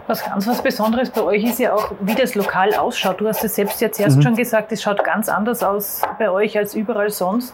Was 0.07 0.23
ganz 0.25 0.47
was 0.47 0.61
Besonderes 0.61 1.09
bei 1.09 1.21
euch 1.21 1.43
ist 1.43 1.59
ja 1.59 1.73
auch, 1.73 1.91
wie 2.01 2.15
das 2.15 2.35
Lokal 2.35 2.73
ausschaut. 2.73 3.19
Du 3.21 3.27
hast 3.27 3.43
es 3.43 3.55
selbst 3.55 3.81
jetzt 3.81 3.99
erst 3.99 4.17
Mhm. 4.17 4.21
schon 4.23 4.35
gesagt, 4.35 4.71
es 4.71 4.81
schaut 4.81 5.03
ganz 5.03 5.29
anders 5.29 5.63
aus 5.63 6.01
bei 6.19 6.29
euch 6.29 6.57
als 6.57 6.73
überall 6.75 7.09
sonst. 7.09 7.53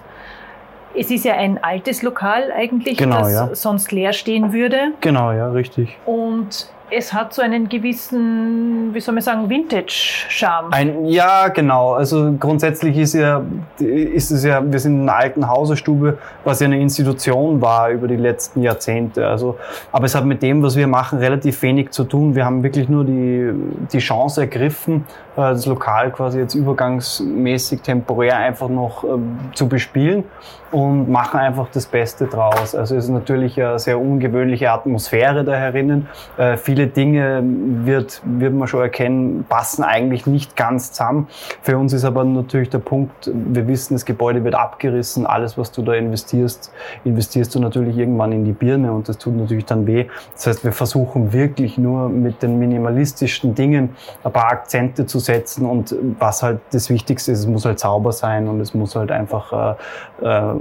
Es 0.93 1.09
ist 1.09 1.23
ja 1.23 1.33
ein 1.35 1.61
altes 1.63 2.01
Lokal 2.01 2.51
eigentlich, 2.51 2.97
Genau, 2.97 3.19
das 3.19 3.31
ja. 3.33 3.49
sonst 3.55 3.91
leer 3.91 4.11
stehen 4.13 4.51
würde. 4.53 4.91
Genau, 5.01 5.31
ja, 5.31 5.49
richtig. 5.51 5.97
Und 6.05 6.67
es 6.91 7.13
hat 7.13 7.33
so 7.33 7.41
einen 7.41 7.69
gewissen, 7.69 8.93
wie 8.93 8.99
soll 8.99 9.13
man 9.13 9.23
sagen, 9.23 9.49
Vintage-Charme. 9.49 10.73
Ein, 10.73 11.05
ja, 11.05 11.47
genau. 11.47 11.93
Also 11.93 12.33
grundsätzlich 12.37 12.97
ist 12.97 13.13
ja, 13.13 13.41
ist 13.79 14.29
es 14.29 14.43
ja, 14.43 14.61
wir 14.63 14.79
sind 14.79 15.01
in 15.01 15.09
einer 15.09 15.17
alten 15.17 15.47
Hauserstube, 15.47 16.17
was 16.43 16.59
ja 16.59 16.65
eine 16.65 16.79
Institution 16.79 17.61
war 17.61 17.89
über 17.89 18.07
die 18.07 18.17
letzten 18.17 18.61
Jahrzehnte. 18.61 19.25
Also, 19.25 19.57
aber 19.91 20.05
es 20.05 20.15
hat 20.15 20.25
mit 20.25 20.43
dem, 20.43 20.61
was 20.61 20.75
wir 20.75 20.87
machen, 20.87 21.19
relativ 21.19 21.61
wenig 21.61 21.91
zu 21.91 22.03
tun. 22.03 22.35
Wir 22.35 22.45
haben 22.45 22.61
wirklich 22.61 22.89
nur 22.89 23.05
die, 23.05 23.51
die 23.91 23.99
Chance 23.99 24.41
ergriffen, 24.41 25.05
das 25.35 25.65
Lokal 25.65 26.11
quasi 26.11 26.39
jetzt 26.39 26.55
übergangsmäßig 26.55 27.81
temporär 27.81 28.37
einfach 28.37 28.69
noch 28.69 29.03
ähm, 29.03 29.39
zu 29.53 29.67
bespielen 29.67 30.25
und 30.71 31.09
machen 31.09 31.39
einfach 31.39 31.67
das 31.71 31.85
Beste 31.85 32.27
draus. 32.27 32.75
Also 32.75 32.95
es 32.95 33.05
ist 33.05 33.09
natürlich 33.09 33.61
eine 33.61 33.77
sehr 33.77 33.99
ungewöhnliche 33.99 34.71
Atmosphäre 34.71 35.43
da 35.43 35.53
herinnen. 35.53 36.07
Äh, 36.37 36.57
viele 36.57 36.87
Dinge 36.87 37.41
wird, 37.43 38.21
wird 38.23 38.53
man 38.53 38.67
schon 38.67 38.81
erkennen, 38.81 39.45
passen 39.47 39.83
eigentlich 39.83 40.25
nicht 40.25 40.55
ganz 40.55 40.91
zusammen. 40.93 41.27
Für 41.61 41.77
uns 41.77 41.93
ist 41.93 42.05
aber 42.05 42.23
natürlich 42.23 42.69
der 42.69 42.79
Punkt, 42.79 43.31
wir 43.33 43.67
wissen, 43.67 43.95
das 43.95 44.05
Gebäude 44.05 44.43
wird 44.43 44.55
abgerissen. 44.55 45.25
Alles, 45.25 45.57
was 45.57 45.71
du 45.71 45.81
da 45.81 45.93
investierst, 45.93 46.71
investierst 47.03 47.53
du 47.53 47.59
natürlich 47.59 47.97
irgendwann 47.97 48.31
in 48.31 48.45
die 48.45 48.53
Birne 48.53 48.91
und 48.93 49.09
das 49.09 49.17
tut 49.17 49.35
natürlich 49.35 49.65
dann 49.65 49.85
weh. 49.87 50.07
Das 50.33 50.47
heißt, 50.47 50.63
wir 50.63 50.71
versuchen 50.71 51.33
wirklich 51.33 51.77
nur 51.77 52.07
mit 52.09 52.41
den 52.43 52.59
minimalistischen 52.59 53.55
Dingen 53.55 53.95
ein 54.23 54.31
paar 54.31 54.51
Akzente 54.51 55.05
zu 55.05 55.19
setzen 55.21 55.65
und 55.65 55.95
was 56.19 56.43
halt 56.43 56.59
das 56.71 56.89
Wichtigste 56.89 57.31
ist, 57.31 57.39
es 57.39 57.47
muss 57.47 57.65
halt 57.65 57.79
sauber 57.79 58.11
sein 58.11 58.47
und 58.49 58.59
es 58.59 58.73
muss 58.73 58.95
halt 58.95 59.11
einfach 59.11 59.77
äh, 60.21 60.25
äh, 60.25 60.55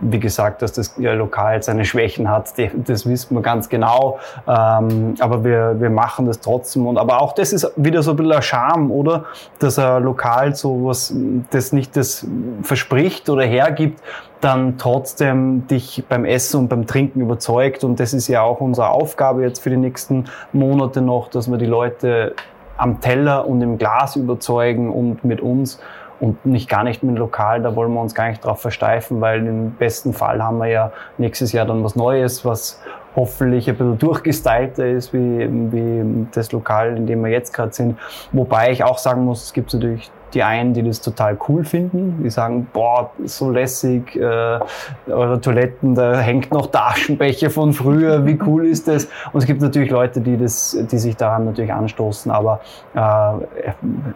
wie 0.00 0.20
gesagt, 0.20 0.62
dass 0.62 0.72
das 0.72 0.94
Lokal 0.96 1.62
seine 1.62 1.84
Schwächen 1.84 2.28
hat, 2.28 2.56
die, 2.56 2.70
das 2.74 3.06
wissen 3.06 3.34
wir 3.34 3.42
ganz 3.42 3.68
genau. 3.68 4.18
Ähm, 4.46 5.14
aber 5.20 5.44
wir, 5.44 5.76
wir 5.78 5.90
machen 5.90 6.26
das 6.26 6.40
trotzdem. 6.40 6.86
Und 6.86 6.98
aber 6.98 7.20
auch 7.20 7.32
das 7.32 7.52
ist 7.52 7.70
wieder 7.76 8.02
so 8.02 8.12
ein 8.12 8.16
bisschen 8.16 8.32
ein 8.32 8.42
Charme, 8.42 8.90
oder? 8.90 9.24
Dass 9.58 9.78
ein 9.78 10.02
Lokal 10.02 10.54
so 10.54 10.86
was, 10.86 11.14
das 11.50 11.72
nicht 11.72 11.96
das 11.96 12.26
verspricht 12.62 13.28
oder 13.28 13.44
hergibt, 13.44 14.02
dann 14.40 14.78
trotzdem 14.78 15.66
dich 15.66 16.04
beim 16.08 16.24
Essen 16.24 16.60
und 16.60 16.68
beim 16.68 16.86
Trinken 16.86 17.20
überzeugt. 17.20 17.84
Und 17.84 18.00
das 18.00 18.14
ist 18.14 18.28
ja 18.28 18.42
auch 18.42 18.60
unsere 18.60 18.88
Aufgabe 18.88 19.42
jetzt 19.42 19.62
für 19.62 19.70
die 19.70 19.76
nächsten 19.76 20.24
Monate 20.52 21.02
noch, 21.02 21.28
dass 21.28 21.50
wir 21.50 21.58
die 21.58 21.66
Leute 21.66 22.34
am 22.80 23.00
Teller 23.00 23.46
und 23.46 23.60
im 23.60 23.78
Glas 23.78 24.16
überzeugen 24.16 24.90
und 24.90 25.22
mit 25.24 25.40
uns 25.40 25.80
und 26.18 26.44
nicht 26.46 26.68
gar 26.68 26.84
nicht 26.84 27.02
mit 27.02 27.14
dem 27.14 27.18
Lokal, 27.18 27.62
da 27.62 27.76
wollen 27.76 27.92
wir 27.92 28.00
uns 28.00 28.14
gar 28.14 28.28
nicht 28.28 28.44
drauf 28.44 28.60
versteifen, 28.60 29.20
weil 29.20 29.46
im 29.46 29.72
besten 29.72 30.12
Fall 30.12 30.42
haben 30.42 30.58
wir 30.58 30.68
ja 30.68 30.92
nächstes 31.18 31.52
Jahr 31.52 31.66
dann 31.66 31.84
was 31.84 31.96
Neues, 31.96 32.44
was 32.44 32.80
hoffentlich 33.16 33.68
ein 33.68 33.76
bisschen 33.76 33.98
durchgestylter 33.98 34.86
ist 34.86 35.12
wie, 35.12 35.48
wie 35.72 36.26
das 36.32 36.52
Lokal, 36.52 36.96
in 36.96 37.06
dem 37.06 37.22
wir 37.24 37.30
jetzt 37.30 37.52
gerade 37.52 37.72
sind. 37.72 37.98
Wobei 38.32 38.70
ich 38.70 38.84
auch 38.84 38.98
sagen 38.98 39.24
muss, 39.24 39.44
es 39.44 39.52
gibt 39.52 39.72
natürlich 39.74 40.10
die 40.34 40.42
einen, 40.42 40.74
die 40.74 40.82
das 40.82 41.00
total 41.00 41.36
cool 41.48 41.64
finden, 41.64 42.22
die 42.22 42.30
sagen, 42.30 42.68
boah, 42.72 43.10
so 43.24 43.50
lässig, 43.50 44.14
äh, 44.16 44.60
eure 45.08 45.40
Toiletten, 45.40 45.94
da 45.94 46.18
hängt 46.20 46.52
noch 46.52 46.66
der 46.66 46.86
Aschenbecher 46.86 47.50
von 47.50 47.72
früher, 47.72 48.24
wie 48.26 48.38
cool 48.46 48.66
ist 48.66 48.88
das? 48.88 49.08
Und 49.32 49.40
es 49.40 49.46
gibt 49.46 49.60
natürlich 49.60 49.90
Leute, 49.90 50.20
die 50.20 50.36
das, 50.36 50.76
die 50.90 50.98
sich 50.98 51.16
daran 51.16 51.46
natürlich 51.46 51.72
anstoßen, 51.72 52.30
aber 52.30 52.60
äh, 52.94 53.00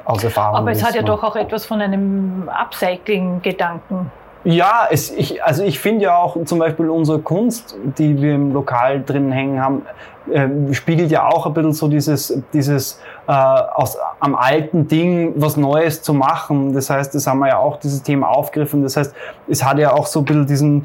aus 0.04 0.22
Erfahrung. 0.22 0.56
Aber 0.58 0.70
es 0.70 0.84
hat 0.84 0.94
ja 0.94 1.02
doch 1.02 1.22
auch 1.22 1.36
etwas 1.36 1.66
von 1.66 1.80
einem 1.80 2.48
Upcycling-Gedanken. 2.48 4.10
Ja, 4.44 4.86
es, 4.90 5.10
ich, 5.10 5.42
also 5.42 5.62
ich 5.62 5.78
finde 5.78 6.04
ja 6.04 6.16
auch 6.18 6.36
zum 6.44 6.58
Beispiel 6.58 6.90
unsere 6.90 7.18
Kunst, 7.18 7.76
die 7.98 8.20
wir 8.20 8.34
im 8.34 8.52
Lokal 8.52 9.02
drin 9.02 9.32
hängen 9.32 9.58
haben, 9.60 9.82
äh, 10.30 10.74
spiegelt 10.74 11.10
ja 11.10 11.26
auch 11.26 11.46
ein 11.46 11.54
bisschen 11.54 11.72
so 11.72 11.88
dieses, 11.88 12.38
dieses 12.52 13.00
äh, 13.26 13.32
aus 13.32 13.96
am 14.20 14.34
alten 14.34 14.86
Ding 14.86 15.32
was 15.36 15.56
Neues 15.56 16.02
zu 16.02 16.12
machen. 16.12 16.74
Das 16.74 16.90
heißt, 16.90 17.14
das 17.14 17.26
haben 17.26 17.38
wir 17.38 17.48
ja 17.48 17.58
auch 17.58 17.78
dieses 17.78 18.02
Thema 18.02 18.28
aufgegriffen. 18.28 18.82
Das 18.82 18.98
heißt, 18.98 19.14
es 19.48 19.64
hat 19.64 19.78
ja 19.78 19.92
auch 19.92 20.06
so 20.06 20.20
ein 20.20 20.24
bisschen 20.26 20.46
diesen, 20.46 20.82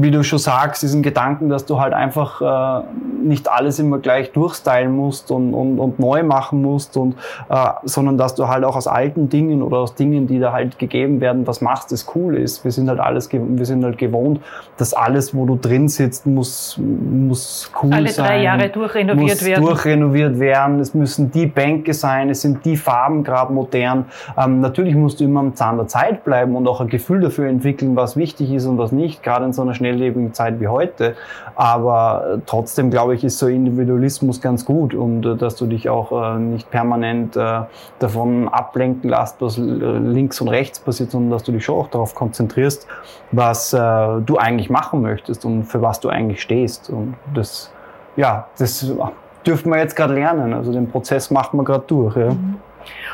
wie 0.00 0.10
du 0.10 0.22
schon 0.24 0.38
sagst, 0.38 0.82
diesen 0.82 1.02
Gedanken, 1.02 1.48
dass 1.48 1.64
du 1.64 1.80
halt 1.80 1.94
einfach 1.94 2.82
äh, 2.82 2.84
nicht 3.22 3.50
alles 3.50 3.78
immer 3.78 3.98
gleich 3.98 4.32
durchstylen 4.32 4.94
musst 4.94 5.30
und, 5.30 5.54
und, 5.54 5.78
und 5.78 5.98
neu 5.98 6.22
machen 6.22 6.62
musst, 6.62 6.96
und, 6.96 7.14
äh, 7.48 7.68
sondern 7.84 8.18
dass 8.18 8.34
du 8.34 8.48
halt 8.48 8.64
auch 8.64 8.76
aus 8.76 8.86
alten 8.86 9.28
Dingen 9.28 9.62
oder 9.62 9.78
aus 9.78 9.94
Dingen, 9.94 10.26
die 10.26 10.38
da 10.38 10.52
halt 10.52 10.78
gegeben 10.78 11.20
werden, 11.20 11.46
was 11.46 11.60
machst, 11.60 11.92
das 11.92 12.06
cool 12.14 12.36
ist. 12.36 12.64
Wir 12.64 12.72
sind 12.72 12.88
halt 12.88 13.00
alles, 13.00 13.30
wir 13.32 13.66
sind 13.66 13.84
halt 13.84 13.98
gewohnt, 13.98 14.40
dass 14.76 14.92
alles, 14.92 15.34
wo 15.34 15.46
du 15.46 15.56
drin 15.56 15.88
sitzt, 15.88 16.26
muss, 16.26 16.78
muss 16.78 17.70
cool 17.82 17.92
Alle 17.92 18.08
sein. 18.08 18.26
drei 18.26 18.42
Jahre 18.42 18.68
durchrenoviert 18.68 19.30
muss 19.30 19.44
werden. 19.44 19.64
durchrenoviert 19.64 20.38
werden. 20.38 20.80
Es 20.80 20.94
müssen 20.94 21.30
die 21.30 21.46
Bänke 21.46 21.94
sein, 21.94 22.30
es 22.30 22.42
sind 22.42 22.64
die 22.64 22.76
Farben 22.76 23.24
gerade 23.24 23.52
modern. 23.52 24.06
Ähm, 24.36 24.60
natürlich 24.60 24.94
musst 24.94 25.20
du 25.20 25.24
immer 25.24 25.40
am 25.40 25.54
Zahn 25.54 25.76
der 25.76 25.86
Zeit 25.86 26.24
bleiben 26.24 26.56
und 26.56 26.66
auch 26.66 26.80
ein 26.80 26.88
Gefühl 26.88 27.20
dafür 27.20 27.48
entwickeln, 27.48 27.96
was 27.96 28.16
wichtig 28.16 28.52
ist 28.52 28.66
und 28.66 28.78
was 28.78 28.92
nicht, 28.92 29.22
gerade 29.28 29.44
in 29.44 29.52
so 29.52 29.60
einer 29.62 29.74
schnelllebigen 29.74 30.32
Zeit 30.32 30.58
wie 30.58 30.68
heute. 30.68 31.14
Aber 31.54 32.36
äh, 32.36 32.38
trotzdem, 32.46 32.90
glaube 32.90 33.14
ich, 33.14 33.24
ist 33.24 33.38
so 33.38 33.46
Individualismus 33.46 34.40
ganz 34.40 34.64
gut 34.64 34.94
und 34.94 35.26
äh, 35.26 35.36
dass 35.36 35.56
du 35.56 35.66
dich 35.66 35.90
auch 35.90 36.12
äh, 36.12 36.38
nicht 36.38 36.70
permanent 36.70 37.36
davon 37.98 38.48
ablenken 38.48 39.10
lässt, 39.10 39.40
was 39.40 39.58
links 39.58 40.40
und 40.40 40.48
rechts 40.48 40.80
passiert, 40.80 41.10
sondern 41.10 41.30
dass 41.30 41.42
du 41.42 41.52
dich 41.52 41.64
schon 41.64 41.76
auch 41.76 41.88
darauf 41.88 42.14
konzentrierst, 42.14 42.86
was 43.32 43.70
du 43.70 44.36
eigentlich 44.38 44.70
machen 44.70 45.02
möchtest 45.02 45.44
und 45.44 45.64
für 45.64 45.82
was 45.82 46.00
du 46.00 46.08
eigentlich 46.08 46.40
stehst. 46.40 46.90
Und 46.90 47.16
das, 47.34 47.72
ja, 48.16 48.46
das 48.58 48.90
dürfen 49.46 49.70
wir 49.70 49.78
jetzt 49.78 49.96
gerade 49.96 50.14
lernen. 50.14 50.52
Also 50.54 50.72
den 50.72 50.88
Prozess 50.88 51.30
machen 51.30 51.58
wir 51.58 51.64
gerade 51.64 51.84
durch. 51.86 52.16
Ja. 52.16 52.30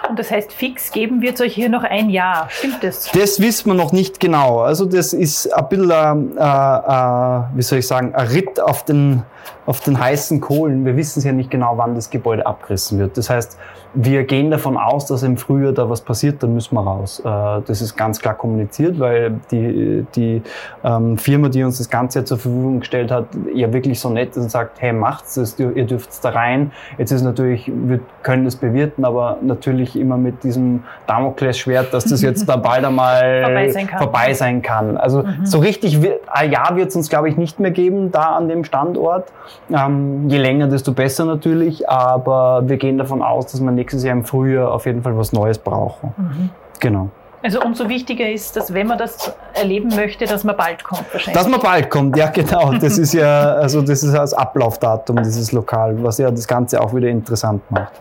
Und 0.08 0.18
das 0.18 0.30
heißt, 0.30 0.52
fix 0.52 0.90
geben 0.92 1.22
wir 1.22 1.32
es 1.34 1.40
euch 1.40 1.54
hier 1.54 1.68
noch 1.68 1.82
ein 1.82 2.10
Jahr. 2.10 2.48
Stimmt 2.50 2.82
das? 2.82 3.10
Das 3.12 3.40
wissen 3.40 3.70
wir 3.70 3.74
noch 3.74 3.92
nicht 3.92 4.20
genau. 4.20 4.60
Also 4.60 4.84
das 4.84 5.12
ist 5.12 5.52
ein 5.52 5.68
bisschen, 5.68 6.36
äh, 6.36 6.40
äh, 6.40 7.40
wie 7.54 7.62
soll 7.62 7.78
ich 7.78 7.86
sagen, 7.86 8.14
ein 8.14 8.26
Ritt 8.26 8.60
auf 8.60 8.84
den, 8.84 9.22
auf 9.66 9.80
den 9.80 9.98
heißen 9.98 10.40
Kohlen. 10.40 10.84
Wir 10.84 10.96
wissen 10.96 11.22
ja 11.24 11.32
nicht 11.32 11.50
genau, 11.50 11.74
wann 11.76 11.94
das 11.94 12.10
Gebäude 12.10 12.46
abgerissen 12.46 12.98
wird. 12.98 13.16
Das 13.16 13.30
heißt, 13.30 13.58
wir 13.96 14.24
gehen 14.24 14.50
davon 14.50 14.76
aus, 14.76 15.06
dass 15.06 15.22
im 15.22 15.36
Frühjahr 15.36 15.72
da 15.72 15.88
was 15.88 16.00
passiert, 16.00 16.42
dann 16.42 16.52
müssen 16.52 16.74
wir 16.74 16.80
raus. 16.82 17.20
Äh, 17.24 17.62
das 17.66 17.80
ist 17.80 17.96
ganz 17.96 18.18
klar 18.20 18.34
kommuniziert, 18.34 18.98
weil 18.98 19.36
die, 19.52 20.04
die 20.16 20.42
ähm, 20.82 21.16
Firma, 21.16 21.48
die 21.48 21.62
uns 21.62 21.78
das 21.78 21.88
Ganze 21.88 22.18
ja 22.20 22.24
zur 22.24 22.38
Verfügung 22.38 22.80
gestellt 22.80 23.12
hat, 23.12 23.26
ja 23.54 23.72
wirklich 23.72 24.00
so 24.00 24.10
nett 24.10 24.30
ist 24.30 24.38
und 24.38 24.50
sagt, 24.50 24.80
hey, 24.82 24.92
macht's, 24.92 25.34
das, 25.34 25.56
ihr 25.60 25.84
dürft 25.86 26.24
da 26.24 26.30
rein. 26.30 26.72
Jetzt 26.98 27.12
ist 27.12 27.22
natürlich, 27.22 27.70
wir 27.72 28.00
können 28.24 28.44
das 28.44 28.56
bewirten, 28.56 29.04
aber 29.04 29.36
natürlich 29.42 29.94
immer 29.98 30.16
mit 30.16 30.42
diesem 30.42 30.82
Damoklesschwert, 31.06 31.94
dass 31.94 32.04
das 32.04 32.20
jetzt 32.22 32.48
da 32.48 32.56
bald 32.56 32.84
einmal 32.84 33.42
Vorbei 33.44 33.70
sein 33.70 33.86
kann. 33.86 33.98
vorbei 33.98 34.34
sein 34.34 34.62
kann. 34.62 34.96
Also 34.96 35.24
so 35.44 35.58
richtig, 35.60 36.02
wi- 36.02 36.18
ein 36.26 36.50
Jahr 36.50 36.74
wird 36.76 36.88
es 36.88 36.96
uns, 36.96 37.08
glaube 37.08 37.28
ich, 37.28 37.36
nicht 37.36 37.60
mehr 37.60 37.70
geben 37.70 38.10
da 38.10 38.34
an 38.36 38.48
dem 38.48 38.64
Standort. 38.64 39.28
Ähm, 39.70 40.28
je 40.28 40.38
länger, 40.38 40.66
desto 40.68 40.92
besser 40.92 41.24
natürlich, 41.24 41.88
aber 41.88 42.62
wir 42.66 42.76
gehen 42.76 42.98
davon 42.98 43.22
aus, 43.22 43.46
dass 43.46 43.60
wir 43.60 43.70
nächstes 43.70 44.04
Jahr 44.04 44.16
im 44.16 44.24
Frühjahr 44.24 44.72
auf 44.72 44.86
jeden 44.86 45.02
Fall 45.02 45.16
was 45.16 45.32
Neues 45.32 45.58
brauchen. 45.58 46.50
Genau. 46.80 47.08
Also 47.42 47.60
umso 47.60 47.90
wichtiger 47.90 48.26
ist, 48.28 48.56
dass 48.56 48.72
wenn 48.72 48.86
man 48.86 48.96
das 48.96 49.34
erleben 49.52 49.94
möchte, 49.94 50.24
dass 50.24 50.44
man 50.44 50.56
bald 50.56 50.82
kommt 50.82 51.04
wahrscheinlich. 51.12 51.42
Dass 51.42 51.46
man 51.46 51.60
bald 51.60 51.90
kommt, 51.90 52.16
ja 52.16 52.28
genau. 52.28 52.72
Das 52.72 52.96
ist 52.96 53.12
ja, 53.12 53.54
also 53.54 53.82
das 53.82 54.02
ist 54.02 54.14
das 54.14 54.32
Ablaufdatum 54.32 55.16
dieses 55.22 55.52
Lokal, 55.52 56.02
was 56.02 56.16
ja 56.16 56.30
das 56.30 56.48
Ganze 56.48 56.80
auch 56.80 56.94
wieder 56.94 57.08
interessant 57.08 57.62
macht. 57.70 57.92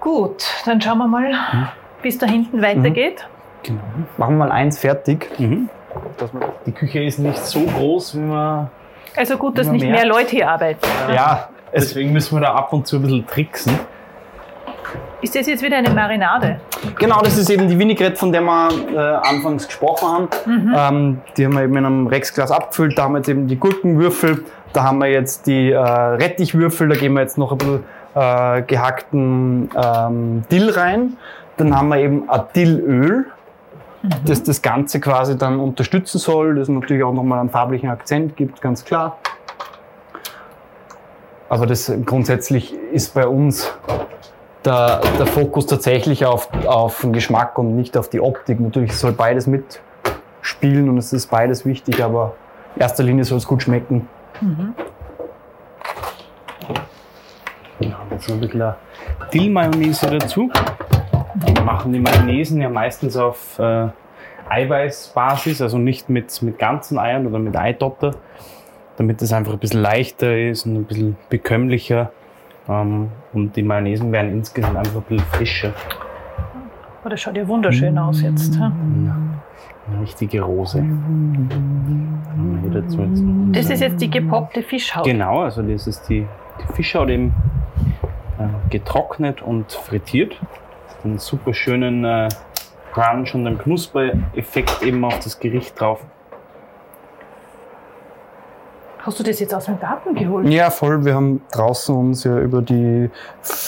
Gut, 0.00 0.46
dann 0.64 0.80
schauen 0.80 0.98
wir 0.98 1.06
mal, 1.06 1.32
wie 2.00 2.08
es 2.08 2.16
da 2.16 2.26
hinten 2.26 2.62
weitergeht. 2.62 3.28
Genau. 3.62 3.80
Machen 4.16 4.38
wir 4.38 4.46
mal 4.46 4.52
eins 4.52 4.78
fertig. 4.78 5.28
Mhm. 5.38 5.68
Die 6.66 6.72
Küche 6.72 7.02
ist 7.02 7.18
nicht 7.18 7.38
so 7.38 7.60
groß, 7.60 8.16
wie 8.16 8.20
man. 8.20 8.70
Also 9.16 9.36
gut, 9.36 9.58
dass 9.58 9.68
nicht 9.68 9.82
mehr. 9.82 9.92
mehr 9.92 10.06
Leute 10.06 10.30
hier 10.30 10.50
arbeiten. 10.50 10.80
Ja, 11.14 11.48
es, 11.72 11.88
Deswegen 11.88 12.12
müssen 12.12 12.36
wir 12.36 12.42
da 12.42 12.54
ab 12.54 12.72
und 12.72 12.86
zu 12.86 12.96
ein 12.96 13.02
bisschen 13.02 13.26
tricksen. 13.26 13.78
Ist 15.22 15.34
das 15.34 15.46
jetzt 15.46 15.62
wieder 15.62 15.78
eine 15.78 15.90
Marinade? 15.90 16.60
Genau, 16.98 17.20
das 17.22 17.38
ist 17.38 17.48
eben 17.48 17.68
die 17.68 17.78
Vinaigrette, 17.78 18.16
von 18.16 18.32
der 18.32 18.42
wir 18.42 18.68
äh, 18.94 19.28
anfangs 19.28 19.66
gesprochen 19.66 20.08
haben. 20.08 20.28
Ähm, 20.46 21.20
die 21.36 21.46
haben 21.46 21.54
wir 21.54 21.62
eben 21.62 21.76
in 21.76 21.86
einem 21.86 22.06
Rexglas 22.06 22.50
abgefüllt. 22.50 22.98
Da 22.98 23.04
haben 23.04 23.14
wir 23.14 23.18
jetzt 23.18 23.28
eben 23.28 23.48
die 23.48 23.58
Gurkenwürfel. 23.58 24.44
Da 24.72 24.84
haben 24.84 24.98
wir 24.98 25.08
jetzt 25.08 25.46
die 25.46 25.72
äh, 25.72 25.78
Rettichwürfel. 25.78 26.88
Da 26.88 26.96
geben 26.96 27.14
wir 27.14 27.22
jetzt 27.22 27.38
noch 27.38 27.52
ein 27.52 27.58
bisschen 27.58 27.84
äh, 28.14 28.62
gehackten 28.62 29.70
ähm, 29.74 30.44
Dill 30.50 30.70
rein. 30.70 31.16
Dann 31.56 31.74
haben 31.74 31.88
wir 31.88 31.98
eben 31.98 32.28
ein 32.28 32.42
Dillöl, 34.08 34.24
das 34.24 34.42
das 34.42 34.62
Ganze 34.62 35.00
quasi 35.00 35.36
dann 35.36 35.60
unterstützen 35.60 36.18
soll. 36.18 36.56
Das 36.56 36.68
natürlich 36.68 37.02
auch 37.02 37.12
nochmal 37.12 37.40
einen 37.40 37.50
farblichen 37.50 37.88
Akzent 37.90 38.36
gibt, 38.36 38.60
ganz 38.60 38.84
klar. 38.84 39.18
Aber 41.48 41.66
das 41.66 41.92
grundsätzlich 42.04 42.74
ist 42.92 43.14
bei 43.14 43.26
uns 43.26 43.72
der, 44.64 45.00
der 45.18 45.26
Fokus 45.26 45.66
tatsächlich 45.66 46.26
auf, 46.26 46.48
auf 46.66 47.00
den 47.02 47.12
Geschmack 47.12 47.56
und 47.58 47.76
nicht 47.76 47.96
auf 47.96 48.08
die 48.10 48.20
Optik. 48.20 48.58
Natürlich 48.58 48.96
soll 48.96 49.12
beides 49.12 49.46
mitspielen 49.46 50.88
und 50.88 50.98
es 50.98 51.12
ist 51.12 51.28
beides 51.30 51.64
wichtig, 51.64 52.02
aber 52.02 52.34
in 52.74 52.82
erster 52.82 53.04
Linie 53.04 53.24
soll 53.24 53.38
es 53.38 53.46
gut 53.46 53.62
schmecken. 53.62 54.08
Ja, 57.78 57.90
jetzt 58.10 58.28
noch 58.28 58.36
ein 58.36 58.40
bisschen 58.40 58.74
Dill-Mayonnaise 59.32 60.18
dazu. 60.18 60.50
Wir 61.44 61.62
machen 61.62 61.92
die 61.92 62.00
Mayonnaisen 62.00 62.60
ja 62.60 62.68
meistens 62.68 63.16
auf 63.16 63.58
äh, 63.58 63.88
Eiweißbasis, 64.48 65.60
also 65.60 65.78
nicht 65.78 66.08
mit, 66.08 66.40
mit 66.42 66.58
ganzen 66.58 66.98
Eiern 66.98 67.26
oder 67.26 67.38
mit 67.38 67.56
Eidotter, 67.56 68.12
damit 68.96 69.20
es 69.22 69.32
einfach 69.32 69.52
ein 69.52 69.58
bisschen 69.58 69.82
leichter 69.82 70.38
ist 70.38 70.66
und 70.66 70.76
ein 70.76 70.84
bisschen 70.84 71.16
bekömmlicher. 71.28 72.10
Ähm, 72.68 73.10
und 73.32 73.56
die 73.56 73.62
Mayonnaisen 73.62 74.12
werden 74.12 74.32
insgesamt 74.32 74.76
einfach 74.76 74.96
ein 74.96 75.02
bisschen 75.02 75.26
frischer. 75.32 75.72
Oh, 77.04 77.08
das 77.08 77.20
schaut 77.20 77.36
ja 77.36 77.46
wunderschön 77.46 77.96
aus 77.98 78.22
jetzt. 78.22 78.58
ha? 78.58 78.72
Eine 79.88 80.02
richtige 80.02 80.42
Rose. 80.42 80.84
Das 83.52 83.70
ist 83.70 83.80
jetzt 83.80 84.00
die 84.00 84.10
gepoppte 84.10 84.62
Fischhaut. 84.62 85.04
Genau, 85.04 85.42
also 85.42 85.62
das 85.62 85.86
ist 85.86 86.08
die, 86.08 86.26
die 86.60 86.72
Fischhaut 86.74 87.08
eben 87.08 87.32
äh, 88.38 88.48
getrocknet 88.70 89.42
und 89.42 89.70
frittiert. 89.70 90.36
Einen 91.04 91.18
super 91.18 91.54
schönen 91.54 92.04
äh, 92.04 92.28
Crunch 92.92 93.34
und 93.34 93.46
einen 93.46 93.58
Knuspereffekt 93.58 94.82
eben 94.82 95.04
auf 95.04 95.18
das 95.20 95.38
Gericht 95.38 95.78
drauf. 95.80 96.00
Hast 98.98 99.20
du 99.20 99.22
das 99.22 99.38
jetzt 99.38 99.54
aus 99.54 99.66
dem 99.66 99.78
Garten 99.78 100.14
geholt? 100.16 100.48
Ja, 100.48 100.68
voll. 100.70 101.04
Wir 101.04 101.14
haben 101.14 101.40
draußen 101.52 101.94
uns 101.94 102.24
ja 102.24 102.38
über 102.40 102.60
die 102.60 103.08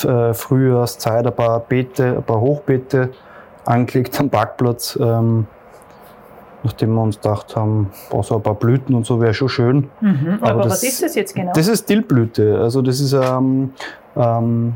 äh, 0.04 0.34
Frühjahrszeit 0.34 1.24
ein 1.26 1.34
paar 1.36 1.60
Beete, 1.60 2.16
ein 2.16 2.22
paar 2.24 2.40
Hochbeete 2.40 3.10
angelegt 3.64 4.18
am 4.18 4.30
Parkplatz. 4.30 4.98
Ähm, 5.00 5.46
nachdem 6.64 6.92
wir 6.94 7.02
uns 7.02 7.20
gedacht 7.20 7.54
haben, 7.54 7.90
boah, 8.10 8.24
so 8.24 8.34
ein 8.34 8.42
paar 8.42 8.56
Blüten 8.56 8.96
und 8.96 9.06
so 9.06 9.20
wäre 9.20 9.32
schon 9.32 9.48
schön. 9.48 9.90
Mhm. 10.00 10.38
Aber, 10.40 10.50
Aber 10.50 10.60
was 10.64 10.80
das- 10.80 10.82
ist 10.82 11.02
das 11.04 11.14
jetzt 11.14 11.36
genau? 11.36 11.52
Das 11.52 11.68
ist 11.68 11.88
Dillblüte. 11.88 12.58
Also 12.60 12.82
das 12.82 12.98
ist 12.98 13.12
ähm, 13.12 13.74
ähm, 14.16 14.74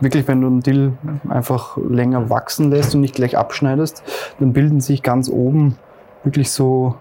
wirklich, 0.00 0.26
wenn 0.28 0.40
du 0.40 0.46
einen 0.48 0.60
Dill 0.60 0.92
einfach 1.28 1.76
länger 1.76 2.30
wachsen 2.30 2.70
lässt 2.70 2.94
und 2.94 3.00
nicht 3.00 3.14
gleich 3.14 3.36
abschneidest, 3.38 4.02
dann 4.40 4.52
bilden 4.52 4.80
sich 4.80 5.02
ganz 5.02 5.28
oben 5.28 5.76
wirklich 6.24 6.50
so 6.50 6.96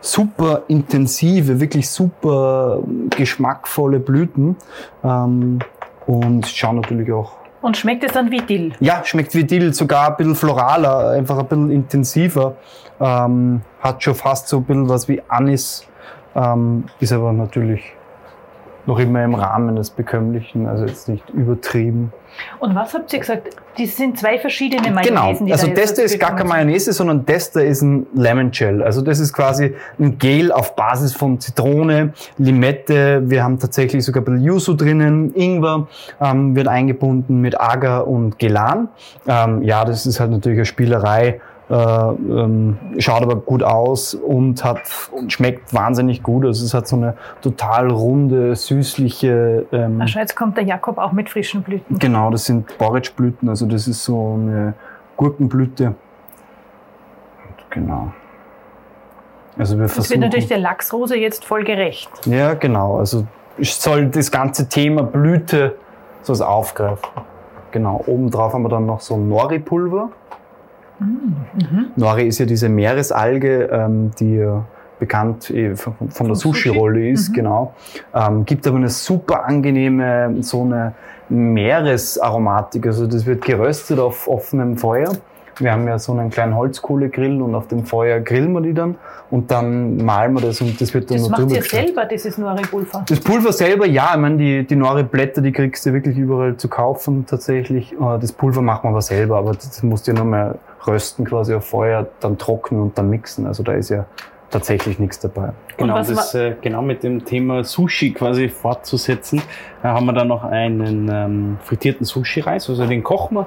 super 0.00 0.62
intensive, 0.68 1.60
wirklich 1.60 1.88
super 1.88 2.82
geschmackvolle 3.10 4.00
Blüten 4.00 4.56
ähm, 5.04 5.60
und 6.06 6.46
schauen 6.48 6.76
natürlich 6.76 7.12
auch 7.12 7.32
Und 7.62 7.76
schmeckt 7.76 8.02
es 8.02 8.12
dann 8.12 8.30
wie 8.30 8.40
Dill? 8.40 8.72
ja, 8.80 9.02
schmeckt 9.04 9.34
wie 9.34 9.44
Dill, 9.44 9.72
sogar 9.72 10.08
ein 10.08 10.16
bisschen 10.16 10.34
floraler, 10.34 11.10
einfach 11.10 11.38
ein 11.38 11.46
bisschen 11.46 11.70
intensiver. 11.70 12.56
Ähm, 13.00 13.62
hat 13.80 14.02
schon 14.02 14.14
fast 14.14 14.48
so 14.48 14.58
ein 14.58 14.64
bisschen 14.64 14.88
was 14.88 15.08
wie 15.08 15.22
Anis, 15.28 15.86
ähm, 16.34 16.84
ist 16.98 17.12
aber 17.12 17.32
natürlich 17.32 17.82
noch 18.86 18.98
immer 18.98 19.24
im 19.24 19.34
Rahmen 19.34 19.76
des 19.76 19.90
Bekömmlichen, 19.90 20.66
also 20.66 20.84
jetzt 20.84 21.08
nicht 21.08 21.28
übertrieben. 21.30 22.12
Und 22.58 22.74
was 22.74 22.94
habt 22.94 23.12
ihr 23.12 23.18
gesagt? 23.18 23.50
Das 23.78 23.96
sind 23.96 24.18
zwei 24.18 24.38
verschiedene 24.38 24.82
Genau, 24.82 24.94
Mayonnaisen, 24.94 25.46
die 25.46 25.52
also 25.52 25.66
da 25.66 25.72
jetzt 25.72 25.82
das 25.82 25.94
da 25.94 26.02
ist 26.02 26.18
gar 26.18 26.34
keine 26.34 26.48
Mayonnaise, 26.48 26.92
sondern 26.92 27.24
das 27.26 27.50
da 27.50 27.60
ist 27.60 27.82
ein 27.82 28.06
Lemon 28.14 28.50
Gel. 28.50 28.82
Also 28.82 29.02
das 29.02 29.18
ist 29.18 29.32
quasi 29.32 29.74
ein 29.98 30.18
Gel 30.18 30.52
auf 30.52 30.74
Basis 30.74 31.14
von 31.14 31.40
Zitrone, 31.40 32.12
Limette, 32.38 33.22
wir 33.28 33.44
haben 33.44 33.58
tatsächlich 33.58 34.04
sogar 34.04 34.22
ein 34.22 34.24
bisschen 34.24 34.44
Yuzu 34.44 34.74
drinnen, 34.74 35.34
Ingwer 35.34 35.86
ähm, 36.20 36.56
wird 36.56 36.68
eingebunden 36.68 37.40
mit 37.40 37.60
Agar 37.60 38.06
und 38.06 38.38
Gelan. 38.38 38.88
Ähm, 39.26 39.62
ja, 39.62 39.84
das 39.84 40.06
ist 40.06 40.20
halt 40.20 40.30
natürlich 40.30 40.58
eine 40.58 40.66
Spielerei, 40.66 41.40
ähm, 41.72 42.78
schaut 42.98 43.22
aber 43.22 43.36
gut 43.36 43.62
aus 43.62 44.14
und 44.14 44.62
hat 44.62 44.82
und 45.10 45.32
schmeckt 45.32 45.72
wahnsinnig 45.72 46.22
gut. 46.22 46.44
Also 46.44 46.64
es 46.64 46.74
hat 46.74 46.86
so 46.86 46.96
eine 46.96 47.14
total 47.40 47.90
runde, 47.90 48.54
süßliche 48.54 49.66
ähm, 49.72 50.02
schau, 50.06 50.20
jetzt 50.20 50.36
kommt 50.36 50.56
der 50.58 50.64
Jakob 50.64 50.98
auch 50.98 51.12
mit 51.12 51.30
frischen 51.30 51.62
Blüten. 51.62 51.98
Genau, 51.98 52.30
das 52.30 52.44
sind 52.44 52.76
Borretschblüten, 52.78 53.48
also 53.48 53.66
das 53.66 53.88
ist 53.88 54.04
so 54.04 54.34
eine 54.34 54.74
Gurkenblüte. 55.16 55.86
Und 55.88 55.94
Genau. 57.70 58.12
Also 59.58 59.76
wir 59.76 59.82
Das 59.84 59.96
wird 59.96 60.06
versuchen. 60.06 60.20
natürlich 60.20 60.48
der 60.48 60.58
Lachsrose 60.58 61.16
jetzt 61.16 61.44
voll 61.44 61.64
gerecht. 61.64 62.10
Ja, 62.26 62.54
genau. 62.54 62.98
Also 62.98 63.26
ich 63.58 63.74
soll 63.74 64.06
das 64.06 64.30
ganze 64.30 64.68
Thema 64.68 65.02
Blüte 65.02 65.76
so 66.22 66.32
aufgreifen. 66.44 67.08
Genau. 67.70 68.02
Obendrauf 68.06 68.52
haben 68.54 68.62
wir 68.62 68.68
dann 68.68 68.86
noch 68.86 69.00
so 69.00 69.16
Nori-Pulver. 69.16 70.10
Nori 71.96 72.26
ist 72.28 72.38
ja 72.38 72.46
diese 72.46 72.68
Meeresalge, 72.68 73.68
ähm, 73.72 74.10
die 74.18 74.36
ja 74.36 74.64
bekannt 74.98 75.50
eh 75.50 75.74
von, 75.74 75.94
von 76.10 76.26
der? 76.28 76.36
Sushi-Rolle 76.36 77.10
ist, 77.10 77.30
Mhm. 77.30 77.34
genau. 77.34 77.74
Ähm, 78.14 78.44
gibt 78.44 78.66
aber 78.66 78.76
eine 78.76 78.88
super 78.88 79.44
angenehme, 79.46 80.36
so 80.40 80.62
eine 80.62 80.94
Meeresaromatik. 81.28 82.86
Also 82.86 83.06
das 83.06 83.26
wird 83.26 83.44
geröstet 83.44 83.98
auf 83.98 84.28
offenem 84.28 84.76
Feuer. 84.76 85.10
Wir 85.58 85.70
haben 85.72 85.86
ja 85.86 85.98
so 85.98 86.12
einen 86.12 86.30
kleinen 86.30 86.56
Holzkohlegrill 86.56 87.42
und 87.42 87.54
auf 87.54 87.68
dem 87.68 87.84
Feuer 87.84 88.20
grillen 88.20 88.52
wir 88.52 88.62
die 88.62 88.72
dann 88.72 88.96
und 89.30 89.50
dann 89.50 89.98
malen 89.98 90.32
wir 90.32 90.40
das 90.40 90.62
und 90.62 90.80
das 90.80 90.94
wird 90.94 91.10
dann 91.10 91.18
Das 91.18 91.24
noch 91.24 91.30
macht 91.32 91.42
drüber 91.42 91.54
ihr 91.56 91.60
geschüttet. 91.60 91.86
selber, 91.88 92.04
dieses 92.06 92.38
Nori-Pulver. 92.38 93.04
Das 93.06 93.20
Pulver 93.20 93.52
selber, 93.52 93.86
ja, 93.86 94.10
ich 94.14 94.20
meine, 94.20 94.38
die, 94.38 94.66
die 94.66 94.76
Nori-Blätter, 94.76 95.42
die 95.42 95.52
kriegst 95.52 95.84
du 95.84 95.92
wirklich 95.92 96.16
überall 96.16 96.56
zu 96.56 96.68
kaufen 96.68 97.26
tatsächlich. 97.26 97.92
Äh, 97.92 98.18
Das 98.18 98.32
Pulver 98.32 98.62
machen 98.62 98.84
wir 98.84 98.90
aber 98.90 99.02
selber, 99.02 99.36
aber 99.38 99.52
das 99.52 99.82
musst 99.82 100.06
du 100.08 100.12
ja 100.12 100.16
nur 100.16 100.26
mal 100.26 100.58
rösten 100.86 101.24
quasi 101.24 101.54
auf 101.54 101.66
Feuer, 101.66 102.06
dann 102.20 102.38
trocknen 102.38 102.80
und 102.80 102.98
dann 102.98 103.10
mixen. 103.10 103.46
Also 103.46 103.62
da 103.62 103.72
ist 103.72 103.90
ja 103.90 104.06
tatsächlich 104.50 104.98
nichts 104.98 105.18
dabei. 105.18 105.52
Genau, 105.76 105.96
das, 105.96 106.34
äh, 106.34 106.54
genau 106.60 106.82
mit 106.82 107.02
dem 107.02 107.24
Thema 107.24 107.64
Sushi 107.64 108.12
quasi 108.12 108.48
fortzusetzen, 108.48 109.42
äh, 109.82 109.88
haben 109.88 110.06
wir 110.06 110.12
dann 110.12 110.28
noch 110.28 110.44
einen 110.44 111.08
ähm, 111.10 111.58
frittierten 111.64 112.04
Sushi-Reis. 112.04 112.68
Also 112.68 112.86
den 112.86 113.02
kochen 113.02 113.38
wir, 113.38 113.46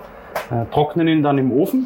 äh, 0.52 0.66
trocknen 0.74 1.08
ihn 1.08 1.24
dann 1.24 1.38
im 1.38 1.52
Ofen. 1.52 1.86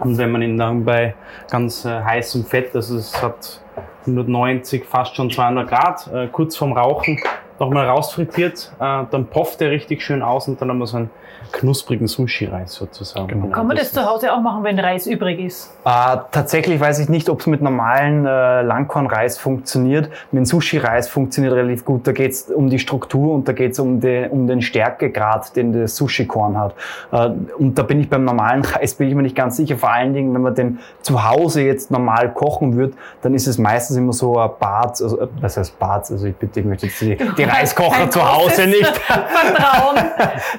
Und 0.00 0.18
wenn 0.18 0.30
man 0.30 0.42
ihn 0.42 0.58
dann 0.58 0.84
bei 0.84 1.14
ganz 1.50 1.84
äh, 1.84 2.02
heißem 2.02 2.44
Fett, 2.44 2.74
also 2.74 2.96
es 2.96 3.20
hat 3.22 3.60
190, 4.06 4.84
fast 4.84 5.16
schon 5.16 5.30
200 5.30 5.68
Grad, 5.68 6.10
äh, 6.12 6.26
kurz 6.28 6.56
vorm 6.56 6.72
Rauchen, 6.72 7.20
nochmal 7.58 7.86
rausfrittiert, 7.88 8.72
äh, 8.80 9.02
dann 9.10 9.26
popft 9.26 9.60
er 9.62 9.70
richtig 9.70 10.02
schön 10.02 10.22
aus 10.22 10.48
und 10.48 10.60
dann 10.60 10.68
haben 10.70 10.78
wir 10.78 10.86
so 10.86 10.96
einen 10.98 11.10
knusprigen 11.52 12.08
Sushi-Reis 12.08 12.72
sozusagen. 12.74 13.28
Genau. 13.28 13.46
Kann 13.48 13.66
man 13.68 13.76
das 13.76 13.86
ist- 13.88 13.94
zu 13.94 14.04
Hause 14.04 14.32
auch 14.32 14.40
machen, 14.40 14.64
wenn 14.64 14.76
Reis 14.78 15.06
übrig 15.06 15.38
ist? 15.38 15.72
Äh, 15.84 16.16
tatsächlich 16.32 16.80
weiß 16.80 16.98
ich 16.98 17.08
nicht, 17.08 17.28
ob 17.28 17.40
es 17.40 17.46
mit 17.46 17.60
normalen 17.62 18.26
äh, 18.26 18.62
Langkornreis 18.62 19.38
funktioniert. 19.38 20.08
Mit 20.32 20.48
Sushi-Reis 20.48 21.08
funktioniert 21.08 21.54
relativ 21.54 21.84
gut. 21.84 22.06
Da 22.08 22.12
geht 22.12 22.32
es 22.32 22.42
um 22.50 22.70
die 22.70 22.78
Struktur 22.80 23.34
und 23.34 23.46
da 23.46 23.52
geht 23.52 23.72
es 23.72 23.78
um, 23.78 24.00
den- 24.00 24.30
um 24.30 24.48
den 24.48 24.62
Stärkegrad, 24.62 25.54
den 25.54 25.72
das 25.78 25.94
Sushi-Korn 25.96 26.58
hat. 26.58 26.74
Äh, 27.12 27.30
und 27.58 27.78
da 27.78 27.82
bin 27.84 28.00
ich 28.00 28.08
beim 28.10 28.24
normalen 28.24 28.62
Reis 28.64 28.94
bin 28.94 29.08
ich 29.08 29.14
mir 29.14 29.22
nicht 29.22 29.36
ganz 29.36 29.56
sicher. 29.56 29.76
Vor 29.76 29.92
allen 29.92 30.12
Dingen, 30.14 30.34
wenn 30.34 30.42
man 30.42 30.54
den 30.56 30.78
zu 31.02 31.28
Hause 31.28 31.62
jetzt 31.62 31.90
normal 31.90 32.32
kochen 32.32 32.76
wird, 32.76 32.94
dann 33.22 33.32
ist 33.34 33.46
es 33.46 33.58
meistens 33.58 33.96
immer 33.96 34.12
so 34.12 34.38
ein 34.40 34.50
Bad, 34.58 35.00
also 35.00 35.20
äh, 35.20 35.28
was 35.40 35.56
heißt 35.56 35.78
Bad? 35.78 36.10
Also 36.10 36.26
ich 36.26 36.34
bitte, 36.34 36.60
ich 36.60 36.66
möchte 36.66 36.86
jetzt 36.86 37.00
die, 37.00 37.16
die 37.38 37.43
Reiskocher 37.44 37.96
Kein 37.98 38.10
zu 38.10 38.32
Hause 38.36 38.66
nicht 38.66 38.96
Vertrauen. 38.96 39.98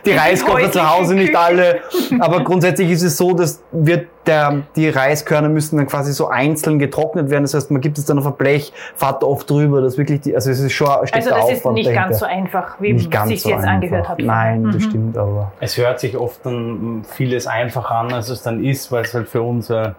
die 0.05 0.11
Reiskocher 0.11 0.71
zu 0.71 0.89
Hause 0.89 1.15
nicht 1.15 1.35
alle. 1.35 1.81
Aber 2.19 2.43
grundsätzlich 2.43 2.89
ist 2.91 3.03
es 3.03 3.17
so, 3.17 3.33
dass 3.33 3.61
wird 3.71 4.07
der, 4.25 4.63
die 4.75 4.89
Reiskörner 4.89 5.49
müssen 5.49 5.77
dann 5.77 5.85
quasi 5.85 6.11
so 6.11 6.27
einzeln 6.29 6.79
getrocknet 6.79 7.29
werden. 7.29 7.43
Das 7.43 7.53
heißt, 7.53 7.69
man 7.69 7.79
gibt 7.81 7.97
es 7.99 8.05
dann 8.05 8.17
auf 8.17 8.25
ein 8.25 8.33
Blech, 8.33 8.73
fährt 8.95 9.23
oft 9.23 9.47
drüber, 9.49 9.81
dass 9.81 9.97
wirklich 9.99 10.21
die, 10.21 10.33
also 10.33 10.49
es 10.49 10.59
ist 10.59 10.73
schon 10.73 10.87
steckt 11.05 11.15
Also 11.15 11.29
das 11.29 11.51
ist 11.51 11.65
nicht 11.67 11.85
dahinter. 11.87 11.93
ganz 12.07 12.19
so 12.19 12.25
einfach, 12.25 12.75
wie 12.79 12.93
nicht 12.93 13.11
ganz 13.11 13.29
sich 13.29 13.43
so 13.43 13.49
jetzt 13.49 13.59
einfach. 13.59 13.71
angehört 13.73 14.09
hat. 14.09 14.19
Nein, 14.19 14.63
das 14.65 14.75
Mhm. 14.75 14.89
stimmt, 14.89 15.17
aber 15.17 15.51
Es 15.59 15.77
hört 15.77 15.99
sich 15.99 16.17
oft 16.17 16.43
dann 16.43 17.05
vieles 17.07 17.45
einfacher 17.45 17.91
an, 17.95 18.13
als 18.13 18.29
es 18.29 18.41
dann 18.41 18.63
ist, 18.63 18.91
weil 18.91 19.03
es 19.03 19.13
halt 19.13 19.29
für 19.29 19.43
uns 19.43 19.69
ein 19.69 19.93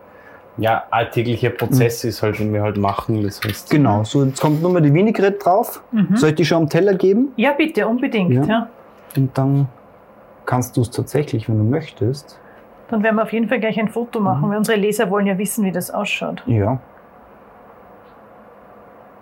ja, 0.58 0.84
alltäglicher 0.90 1.50
Prozess 1.50 2.02
ist, 2.04 2.22
halt, 2.22 2.38
den 2.38 2.52
wir 2.52 2.62
halt 2.62 2.76
machen. 2.76 3.22
Das 3.22 3.40
heißt, 3.42 3.70
genau. 3.70 4.04
So, 4.04 4.24
jetzt 4.24 4.40
kommt 4.40 4.62
nochmal 4.62 4.82
die 4.82 4.92
Vinaigrette 4.92 5.38
drauf. 5.38 5.82
Mhm. 5.92 6.16
Soll 6.16 6.30
ich 6.30 6.34
die 6.36 6.44
schon 6.44 6.62
am 6.62 6.68
Teller 6.68 6.94
geben? 6.94 7.32
Ja, 7.36 7.52
bitte, 7.52 7.86
unbedingt. 7.86 8.32
Ja. 8.32 8.44
Ja. 8.44 8.68
Und 9.16 9.36
dann 9.36 9.68
kannst 10.46 10.76
du 10.76 10.82
es 10.82 10.90
tatsächlich, 10.90 11.48
wenn 11.48 11.58
du 11.58 11.64
möchtest. 11.64 12.38
Dann 12.88 13.02
werden 13.02 13.16
wir 13.16 13.24
auf 13.24 13.32
jeden 13.32 13.48
Fall 13.48 13.58
gleich 13.60 13.78
ein 13.80 13.88
Foto 13.88 14.20
machen, 14.20 14.46
Mhm. 14.46 14.50
weil 14.50 14.58
unsere 14.58 14.78
Leser 14.78 15.10
wollen 15.10 15.26
ja 15.26 15.36
wissen, 15.38 15.64
wie 15.64 15.72
das 15.72 15.90
ausschaut. 15.90 16.42
Ja. 16.46 16.78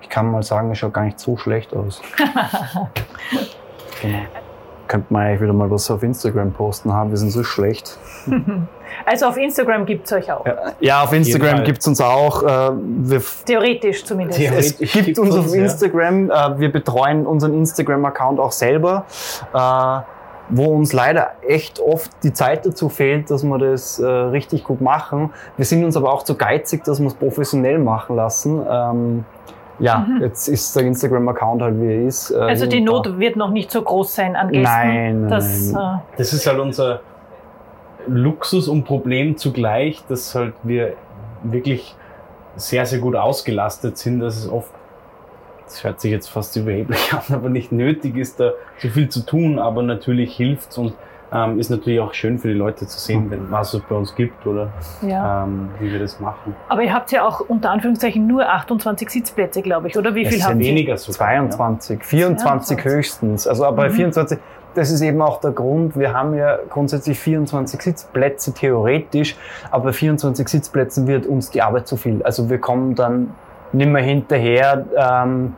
Ich 0.03 0.09
kann 0.11 0.31
mal 0.31 0.43
sagen, 0.43 0.71
es 0.71 0.79
schaut 0.79 0.93
gar 0.93 1.05
nicht 1.05 1.19
so 1.19 1.37
schlecht 1.37 1.75
aus. 1.75 2.03
genau. 4.03 4.19
Könnte 4.87 5.13
man 5.13 5.23
eigentlich 5.23 5.41
wieder 5.43 5.53
mal 5.53 5.71
was 5.71 5.91
auf 5.91 6.03
Instagram 6.03 6.53
posten 6.53 6.93
haben. 6.93 7.11
Wir 7.11 7.17
sind 7.17 7.31
so 7.31 7.43
schlecht. 7.43 7.99
Also 9.07 9.27
auf 9.27 9.37
Instagram 9.37 9.87
gibt 9.87 10.07
es 10.07 10.13
euch 10.13 10.31
auch. 10.31 10.47
Ja, 10.47 10.57
ja 10.81 11.03
auf 11.03 11.13
Instagram 11.13 11.65
gibt 11.65 11.81
es 11.81 11.87
uns 11.87 12.01
auch. 12.01 12.43
Äh, 12.43 12.73
wir, 12.77 13.23
Theoretisch 13.45 14.05
zumindest. 14.05 14.39
Ja. 14.39 14.53
es 14.53 14.77
Theoretisch 14.77 14.93
gibt 14.93 15.05
gibt's 15.07 15.19
uns 15.19 15.37
auf 15.37 15.55
ja. 15.55 15.63
Instagram. 15.63 16.31
Äh, 16.31 16.61
wir 16.61 16.73
betreuen 16.73 17.27
unseren 17.27 17.55
Instagram-Account 17.55 18.39
auch 18.39 18.53
selber. 18.53 19.05
Äh, 19.53 20.15
wo 20.51 20.67
uns 20.67 20.93
leider 20.93 21.33
echt 21.47 21.81
oft 21.81 22.11
die 22.23 22.33
Zeit 22.33 22.67
dazu 22.67 22.91
fehlt, 22.91 23.31
dass 23.31 23.43
wir 23.43 23.59
das 23.59 23.99
äh, 23.99 24.07
richtig 24.07 24.65
gut 24.65 24.83
machen. 24.83 25.33
Wir 25.57 25.65
sind 25.65 25.83
uns 25.85 25.97
aber 25.97 26.13
auch 26.13 26.23
zu 26.23 26.37
geizig, 26.37 26.85
dass 26.85 27.01
wir 27.01 27.07
es 27.07 27.15
professionell 27.15 27.79
machen 27.79 28.15
lassen. 28.17 28.63
Ja, 29.81 29.99
Mhm. 30.09 30.23
jetzt 30.23 30.49
ist 30.49 30.75
der 30.77 30.85
Instagram-Account 30.85 31.63
halt 31.63 31.81
wie 31.81 31.87
er 31.93 32.07
ist. 32.07 32.31
Äh, 32.31 32.37
Also 32.37 32.67
die 32.67 32.81
Not 32.81 33.19
wird 33.19 33.37
noch 33.37 33.51
nicht 33.51 33.71
so 33.71 33.83
groß 33.83 34.15
sein 34.15 34.37
an 34.37 34.53
Gästen. 34.53 34.63
Nein, 34.63 35.21
nein, 35.23 35.31
das, 35.31 35.73
nein. 35.73 35.99
Äh, 36.13 36.17
das 36.19 36.33
ist 36.33 36.47
halt 36.47 36.59
unser 36.61 37.01
Luxus 38.07 38.69
und 38.69 38.85
Problem 38.85 39.37
zugleich, 39.37 40.03
dass 40.09 40.35
halt 40.35 40.55
wir 40.63 40.95
wirklich 41.43 41.95
sehr, 42.57 42.87
sehr 42.87 42.99
gut 43.01 43.17
ausgelastet 43.17 43.99
sind, 43.99 44.21
dass 44.21 44.37
es 44.37 44.49
oft, 44.49 44.71
das 45.65 45.83
hört 45.83 46.01
sich 46.01 46.13
jetzt 46.13 46.29
fast 46.29 46.55
überheblich 46.57 47.13
an, 47.13 47.35
aber 47.35 47.49
nicht 47.49 47.73
nötig 47.73 48.17
ist, 48.17 48.39
da 48.41 48.53
so 48.79 48.89
viel 48.89 49.09
zu 49.09 49.21
tun, 49.27 49.59
aber 49.59 49.83
natürlich 49.83 50.37
hilft's 50.37 50.77
und 50.79 50.95
ähm, 51.35 51.59
ist 51.59 51.71
natürlich 51.71 51.99
auch 52.01 52.15
schön 52.15 52.39
für 52.39 52.49
die 52.49 52.55
Leute 52.55 52.87
zu 52.87 52.99
sehen, 52.99 53.31
wenn, 53.31 53.51
was 53.51 53.75
es 53.75 53.83
bei 53.83 53.95
uns 53.97 54.15
gibt 54.15 54.47
oder 54.47 54.69
ja. 55.03 55.43
ähm, 55.45 55.71
wie 55.81 55.91
wir 55.91 55.99
das 55.99 56.21
machen. 56.21 56.55
Aber 56.69 56.83
ihr 56.83 56.95
habt 56.95 57.11
ja 57.11 57.27
auch 57.27 57.41
unter 57.41 57.71
Anführungszeichen 57.71 58.27
nur 58.27 58.49
28 58.49 59.11
Sitzplätze, 59.11 59.61
glaube 59.63 59.89
ich, 59.89 59.99
oder 59.99 60.15
wie 60.15 60.25
Es 60.25 60.29
viel 60.35 60.39
ihr? 60.39 60.59
Weniger 60.59 60.97
sogar. 60.97 61.15
22, 61.29 62.05
24 62.05 62.79
22. 62.79 62.85
höchstens. 62.85 63.47
Also 63.49 63.65
aber 63.65 63.77
bei 63.77 63.89
Mhm. 63.89 63.95
24, 63.95 64.39
das 64.75 64.91
ist 64.91 65.01
eben 65.03 65.21
auch 65.23 65.41
der 65.41 65.53
Grund, 65.53 65.97
wir 65.99 66.13
haben 66.13 66.35
ja 66.35 66.59
grundsätzlich 66.71 67.19
24 67.19 67.81
Sitzplätze 67.83 68.53
theoretisch, 68.55 69.37
aber 69.71 69.85
bei 69.85 69.93
24 69.93 70.49
Sitzplätzen 70.49 71.07
wird 71.07 71.27
uns 71.27 71.51
die 71.51 71.63
Arbeit 71.63 71.87
zu 71.89 71.97
viel. 71.97 72.23
Also 72.23 72.49
wir 72.49 72.59
kommen 72.59 72.95
dann 72.95 73.35
nicht 73.73 73.89
mehr 73.91 74.03
hinterher. 74.03 74.85
Ähm, 74.97 75.55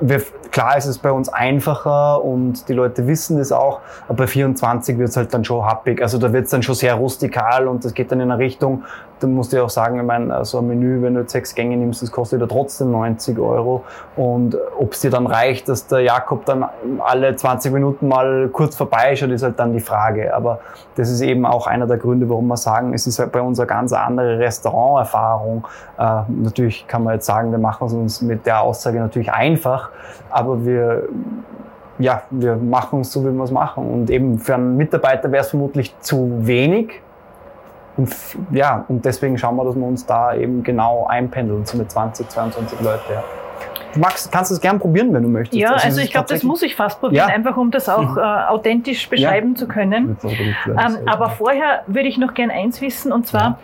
wir, 0.00 0.22
klar 0.50 0.76
ist 0.76 0.86
es 0.86 0.98
bei 0.98 1.10
uns 1.10 1.28
einfacher 1.28 2.22
und 2.22 2.68
die 2.68 2.72
Leute 2.72 3.06
wissen 3.06 3.38
das 3.38 3.52
auch, 3.52 3.80
aber 4.08 4.18
bei 4.18 4.26
24 4.26 4.98
wird 4.98 5.08
es 5.10 5.16
halt 5.16 5.32
dann 5.32 5.44
schon 5.44 5.64
happig. 5.64 6.02
Also 6.02 6.18
da 6.18 6.32
wird 6.32 6.44
es 6.44 6.50
dann 6.50 6.62
schon 6.62 6.74
sehr 6.74 6.94
rustikal 6.94 7.68
und 7.68 7.84
das 7.84 7.94
geht 7.94 8.10
dann 8.12 8.20
in 8.20 8.30
eine 8.30 8.42
Richtung, 8.42 8.84
da 9.20 9.26
musst 9.26 9.52
du 9.52 9.56
ja 9.56 9.62
auch 9.62 9.70
sagen, 9.70 9.98
ich 9.98 10.04
meine, 10.04 10.44
so 10.44 10.58
ein 10.58 10.66
Menü, 10.66 11.00
wenn 11.02 11.14
du 11.14 11.20
jetzt 11.20 11.32
sechs 11.32 11.54
Gänge 11.54 11.76
nimmst, 11.76 12.02
das 12.02 12.10
kostet 12.10 12.40
ja 12.40 12.46
trotzdem 12.46 12.90
90 12.90 13.38
Euro. 13.38 13.84
Und 14.16 14.56
ob 14.78 14.92
es 14.92 15.00
dir 15.00 15.10
dann 15.10 15.26
reicht, 15.26 15.68
dass 15.68 15.86
der 15.86 16.00
Jakob 16.00 16.44
dann 16.44 16.66
alle 16.98 17.34
20 17.34 17.72
Minuten 17.72 18.08
mal 18.08 18.48
kurz 18.52 18.76
vorbeischaut, 18.76 19.30
ist 19.30 19.42
halt 19.42 19.58
dann 19.58 19.72
die 19.72 19.80
Frage. 19.80 20.34
Aber 20.34 20.60
das 20.96 21.10
ist 21.10 21.20
eben 21.20 21.46
auch 21.46 21.66
einer 21.66 21.86
der 21.86 21.96
Gründe, 21.96 22.28
warum 22.28 22.48
wir 22.48 22.56
sagen, 22.56 22.92
es 22.92 23.06
ist 23.06 23.18
halt 23.18 23.32
bei 23.32 23.40
uns 23.40 23.58
eine 23.58 23.66
ganz 23.66 23.92
andere 23.92 24.38
Restauranterfahrung. 24.38 25.66
Äh, 25.98 26.20
natürlich 26.28 26.86
kann 26.86 27.04
man 27.04 27.14
jetzt 27.14 27.26
sagen, 27.26 27.50
wir 27.50 27.58
machen 27.58 27.86
es 27.86 27.92
uns 27.92 28.20
mit 28.20 28.46
der 28.46 28.60
Aussage 28.60 28.98
natürlich 28.98 29.32
einfach, 29.32 29.90
aber 30.30 30.64
wir 30.64 31.08
ja, 31.98 32.22
wir 32.30 32.56
machen 32.56 33.00
es 33.00 33.12
so, 33.12 33.24
wie 33.24 33.30
wir 33.30 33.44
es 33.44 33.50
machen. 33.50 33.86
Und 33.86 34.10
eben 34.10 34.38
für 34.38 34.54
einen 34.54 34.76
Mitarbeiter 34.76 35.30
wäre 35.30 35.42
es 35.42 35.50
vermutlich 35.50 35.94
zu 36.00 36.46
wenig. 36.46 37.03
Und 37.96 38.12
ja, 38.50 38.84
und 38.88 39.04
deswegen 39.04 39.38
schauen 39.38 39.56
wir, 39.56 39.64
dass 39.64 39.76
wir 39.76 39.84
uns 39.86 40.04
da 40.06 40.34
eben 40.34 40.62
genau 40.64 41.06
einpendeln, 41.06 41.64
so 41.64 41.78
mit 41.78 41.90
20, 41.90 42.28
22 42.28 42.80
Leute. 42.80 43.00
Ja. 43.12 43.22
Du 43.92 44.00
magst, 44.00 44.32
kannst 44.32 44.50
es 44.50 44.60
gern 44.60 44.80
probieren, 44.80 45.14
wenn 45.14 45.22
du 45.22 45.28
möchtest. 45.28 45.60
Ja, 45.60 45.74
also 45.74 46.00
ist 46.00 46.06
ich 46.06 46.10
glaube, 46.10 46.26
das 46.28 46.42
muss 46.42 46.62
ich 46.62 46.74
fast 46.74 46.98
probieren, 46.98 47.28
Ja. 47.28 47.34
einfach 47.34 47.56
um 47.56 47.70
das 47.70 47.88
auch 47.88 48.16
äh, 48.16 48.20
authentisch 48.20 49.08
beschreiben 49.08 49.54
zu 49.54 49.68
können. 49.68 50.16
Ähm, 50.24 50.76
aber 51.06 51.30
vorher 51.30 51.84
würde 51.86 52.08
ich 52.08 52.18
noch 52.18 52.34
gern 52.34 52.50
eins 52.50 52.80
wissen, 52.80 53.12
und 53.12 53.28
zwar, 53.28 53.60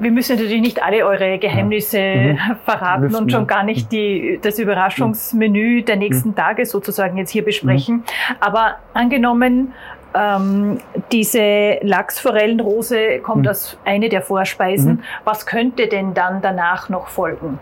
wir 0.00 0.10
müssen 0.10 0.34
natürlich 0.36 0.60
nicht 0.60 0.82
alle 0.82 1.06
eure 1.06 1.38
Geheimnisse 1.38 1.98
Mhm. 2.00 2.38
verraten 2.64 3.02
Lüften, 3.04 3.22
und 3.22 3.30
schon 3.30 3.42
ja. 3.42 3.46
gar 3.46 3.62
nicht 3.62 3.92
die, 3.92 4.40
das 4.42 4.58
Überraschungsmenü 4.58 5.82
der 5.82 5.94
nächsten 5.96 6.30
Mhm. 6.30 6.34
Tage 6.34 6.66
sozusagen 6.66 7.16
jetzt 7.16 7.30
hier 7.30 7.44
besprechen. 7.44 8.02
Aber 8.40 8.76
angenommen, 8.94 9.72
ähm, 10.14 10.78
diese 11.10 11.78
Lachsforellenrose 11.82 13.18
kommt 13.20 13.42
Mhm. 13.42 13.48
als 13.48 13.76
eine 13.84 14.08
der 14.08 14.22
Vorspeisen. 14.22 14.92
Mhm. 14.92 15.02
Was 15.24 15.46
könnte 15.46 15.88
denn 15.88 16.14
dann 16.14 16.42
danach 16.42 16.88
noch 16.88 17.08
folgen? 17.08 17.58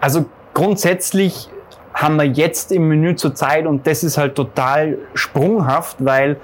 Also 0.00 0.24
grundsätzlich 0.54 1.48
haben 1.94 2.16
wir 2.16 2.24
jetzt 2.26 2.72
im 2.72 2.88
Menü 2.88 3.14
zur 3.16 3.34
Zeit 3.34 3.66
und 3.66 3.86
das 3.86 4.02
ist 4.02 4.16
halt 4.18 4.34
total 4.34 4.98
sprunghaft, 5.14 5.96
weil 6.00 6.36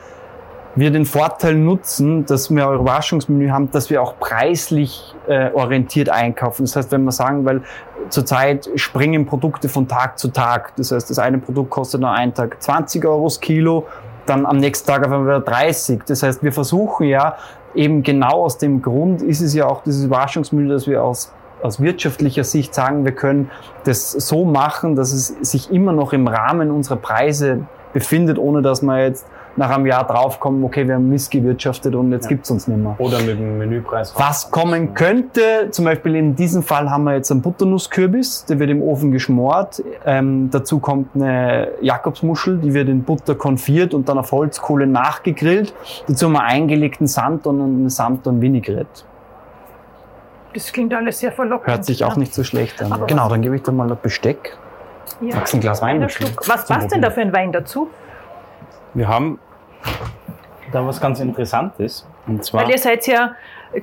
wir 0.75 0.91
den 0.91 1.07
Vorteil 1.07 1.55
nutzen, 1.55 2.25
dass 2.27 2.51
wir 2.51 2.69
ein 2.69 2.79
Überraschungsmenü 2.79 3.49
haben, 3.49 3.71
dass 3.73 3.91
wir 3.91 4.01
auch 4.03 4.19
preislich 4.21 5.15
äh, 5.27 5.51
orientiert 5.53 6.09
einkaufen. 6.09 6.65
Das 6.65 6.77
heißt, 6.77 6.93
wenn 6.93 7.03
wir 7.03 7.13
sagen, 7.13 7.45
weil 7.45 7.63
zurzeit 8.11 8.69
springen 8.77 9.27
Produkte 9.27 9.69
von 9.69 9.89
Tag 9.89 10.19
zu 10.19 10.29
Tag. 10.29 10.75
Das 10.77 10.93
heißt, 10.93 11.11
das 11.11 11.19
eine 11.19 11.39
Produkt 11.39 11.71
kostet 11.71 12.01
noch 12.01 12.13
einen 12.13 12.33
Tag 12.33 12.63
20 12.63 13.05
Euro 13.07 13.25
das 13.25 13.41
Kilo, 13.41 13.87
dann 14.29 14.47
am 14.47 14.59
nächsten 14.59 14.87
Tag 14.87 15.01
auf 15.01 15.13
einmal 15.13 15.27
wieder 15.27 15.41
30. 15.41 16.03
Das 16.07 16.23
heißt, 16.23 16.43
wir 16.43 16.53
versuchen 16.53 17.07
ja 17.07 17.37
eben 17.75 18.03
genau 18.03 18.45
aus 18.45 18.59
dem 18.59 18.83
Grund 18.83 19.23
ist 19.23 19.41
es 19.41 19.55
ja 19.55 19.67
auch 19.67 19.83
dieses 19.83 20.05
Überraschungsmenü, 20.05 20.69
dass 20.69 20.87
wir 20.87 21.03
aus 21.03 21.33
aus 21.63 21.81
wirtschaftlicher 21.81 22.45
Sicht 22.45 22.75
sagen, 22.75 23.05
wir 23.05 23.13
können 23.13 23.51
das 23.85 24.13
so 24.13 24.45
machen, 24.45 24.97
dass 24.97 25.13
es 25.13 25.29
sich 25.41 25.71
immer 25.71 25.93
noch 25.93 26.13
im 26.13 26.29
Rahmen 26.29 26.71
unserer 26.71 26.97
Preise 26.97 27.67
befindet, 27.93 28.39
ohne 28.39 28.63
dass 28.63 28.83
wir 28.83 29.03
jetzt 29.03 29.27
nach 29.59 29.71
einem 29.71 29.87
Jahr 29.87 30.07
draufkommen, 30.07 30.63
okay, 30.65 30.87
wir 30.87 30.95
haben 30.95 31.09
missgewirtschaftet 31.09 31.95
und 31.95 32.13
jetzt 32.13 32.25
ja. 32.25 32.29
gibt's 32.31 32.51
uns 32.51 32.69
nicht 32.69 32.79
mehr. 32.79 32.95
Oder 32.99 33.19
mit 33.19 33.39
dem 33.39 33.59
Menüpreis. 33.59 34.15
Was 34.17 34.51
kommen 34.51 34.95
könnte, 34.95 35.69
zum 35.71 35.85
Beispiel 35.85 36.15
in 36.15 36.37
diesem 36.37 36.63
Fall 36.63 36.91
haben 36.91 37.05
wir 37.05 37.15
jetzt 37.15 37.31
einen 37.31 37.43
Butternusskürbis, 37.43 38.45
der 38.47 38.61
wird 38.61 38.71
im 38.71 38.83
Ofen 38.83 39.11
geschmort. 39.11 39.83
Ähm, 40.07 40.49
dazu 40.51 40.79
kommt 40.79 41.15
eine 41.15 41.73
Jakobsmuschel, 41.81 42.59
die 42.59 42.73
wird 42.73 42.89
in 42.89 43.03
Butter 43.03 43.35
konfiert 43.35 43.95
und 43.95 44.09
dann 44.09 44.19
auf 44.19 44.31
Holzkohle 44.31 44.87
nachgegrillt. 44.87 45.75
Dazu 46.07 46.27
haben 46.27 46.35
wir 46.35 46.45
eingelegten 46.45 47.09
Sanddorn 47.09 47.61
und 47.61 47.81
eine 47.81 47.91
Sanddorn 47.91 48.41
Vinaigrette. 48.41 49.03
Das 50.55 50.73
klingt 50.73 50.95
alles 50.95 51.19
sehr 51.19 51.33
verlockend. 51.33 51.67
Hört 51.67 51.85
sich 51.85 52.05
auch 52.05 52.17
nicht 52.17 52.33
so 52.33 52.45
schlecht 52.45 52.81
an. 52.81 52.93
Aber 52.93 53.07
genau, 53.07 53.29
dann 53.29 53.43
gebe 53.43 53.57
ich 53.57 53.63
dir 53.63 53.73
mal 53.73 53.91
ein 53.91 53.99
Besteck. 54.01 54.57
Ja. 55.21 55.35
Magst 55.35 55.55
ein 55.55 55.61
Glas 55.61 55.83
Wein? 55.83 56.01
Was 56.47 56.67
passt 56.67 56.93
denn 56.93 57.03
da 57.03 57.11
für 57.11 57.21
ein 57.21 57.33
Wein 57.33 57.51
dazu? 57.51 57.89
Wir 58.95 59.09
haben 59.09 59.39
da 60.73 60.87
was 60.87 61.01
ganz 61.01 61.21
Interessantes. 61.21 62.07
Und 62.27 62.45
zwar 62.45 62.63
Weil 62.63 62.71
ihr 62.71 62.79
seid 62.79 63.07
ja 63.07 63.35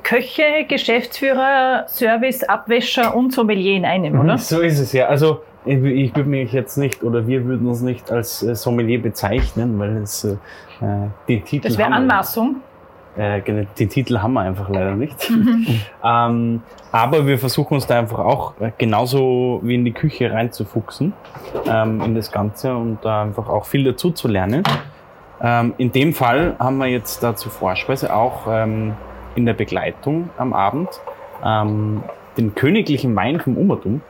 Köche, 0.03 0.65
Geschäftsführer, 0.67 1.85
Service, 1.87 2.43
Abwäscher 2.43 3.15
und 3.15 3.33
Sommelier 3.33 3.75
in 3.75 3.85
einem, 3.85 4.19
oder? 4.19 4.37
So 4.37 4.61
ist 4.61 4.79
es 4.79 4.93
ja. 4.93 5.07
Also 5.07 5.41
ich, 5.65 5.83
ich 5.83 6.15
würde 6.15 6.29
mich 6.29 6.51
jetzt 6.53 6.77
nicht 6.77 7.03
oder 7.03 7.27
wir 7.27 7.45
würden 7.45 7.67
uns 7.67 7.81
nicht 7.81 8.11
als 8.11 8.43
äh, 8.43 8.55
Sommelier 8.55 9.01
bezeichnen, 9.01 9.79
weil 9.79 9.97
es 9.97 10.23
äh, 10.23 10.35
den 11.27 11.43
Titel. 11.43 11.67
Das 11.67 11.77
wäre 11.77 11.91
Anmaßung. 11.91 12.57
Äh, 13.17 13.41
den 13.79 13.89
Titel 13.89 14.19
haben 14.19 14.33
wir 14.33 14.41
einfach 14.41 14.69
leider 14.69 14.95
nicht. 14.95 15.29
Mhm. 15.29 15.67
ähm, 16.03 16.61
aber 16.91 17.25
wir 17.25 17.37
versuchen 17.37 17.75
uns 17.75 17.87
da 17.87 17.97
einfach 17.97 18.19
auch 18.19 18.59
äh, 18.59 18.71
genauso 18.77 19.61
wie 19.63 19.75
in 19.75 19.85
die 19.85 19.93
Küche 19.93 20.31
reinzufuchsen 20.31 21.13
ähm, 21.67 22.01
in 22.01 22.15
das 22.15 22.31
Ganze 22.31 22.75
und 22.75 22.99
da 23.03 23.23
einfach 23.23 23.47
auch 23.47 23.65
viel 23.65 23.85
dazu 23.85 24.11
zu 24.11 24.27
lernen. 24.27 24.63
Ähm, 25.41 25.73
in 25.77 25.91
dem 25.91 26.13
Fall 26.13 26.55
haben 26.59 26.77
wir 26.77 26.87
jetzt 26.87 27.21
dazu 27.23 27.49
Vorspeise 27.49 28.13
auch 28.13 28.47
ähm, 28.49 28.93
in 29.35 29.45
der 29.45 29.53
Begleitung 29.53 30.29
am 30.37 30.53
Abend 30.53 30.89
ähm, 31.43 32.03
den 32.37 32.55
königlichen 32.55 33.15
Wein 33.15 33.39
vom 33.39 33.57
Umertum. 33.57 34.01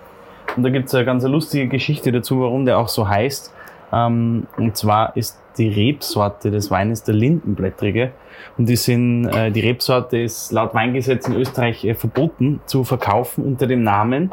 Und 0.55 0.63
da 0.63 0.69
gibt 0.69 0.87
es 0.87 0.95
eine 0.95 1.05
ganz 1.05 1.23
lustige 1.23 1.67
Geschichte 1.67 2.11
dazu, 2.11 2.41
warum 2.41 2.65
der 2.65 2.77
auch 2.77 2.87
so 2.87 3.07
heißt. 3.07 3.53
Ähm, 3.91 4.47
und 4.57 4.77
zwar 4.77 5.15
ist 5.15 5.39
die 5.57 5.69
Rebsorte 5.69 6.51
des 6.51 6.69
Weines 6.71 7.03
der 7.03 7.15
Lindenblättrige. 7.15 8.11
Und 8.57 8.67
die, 8.67 8.75
sind, 8.75 9.27
äh, 9.27 9.51
die 9.51 9.61
Rebsorte 9.61 10.17
ist 10.17 10.51
laut 10.51 10.73
Weingesetz 10.73 11.27
in 11.27 11.35
Österreich 11.35 11.83
äh, 11.85 11.95
verboten 11.95 12.61
zu 12.65 12.83
verkaufen 12.83 13.43
unter 13.43 13.67
dem 13.67 13.83
Namen. 13.83 14.31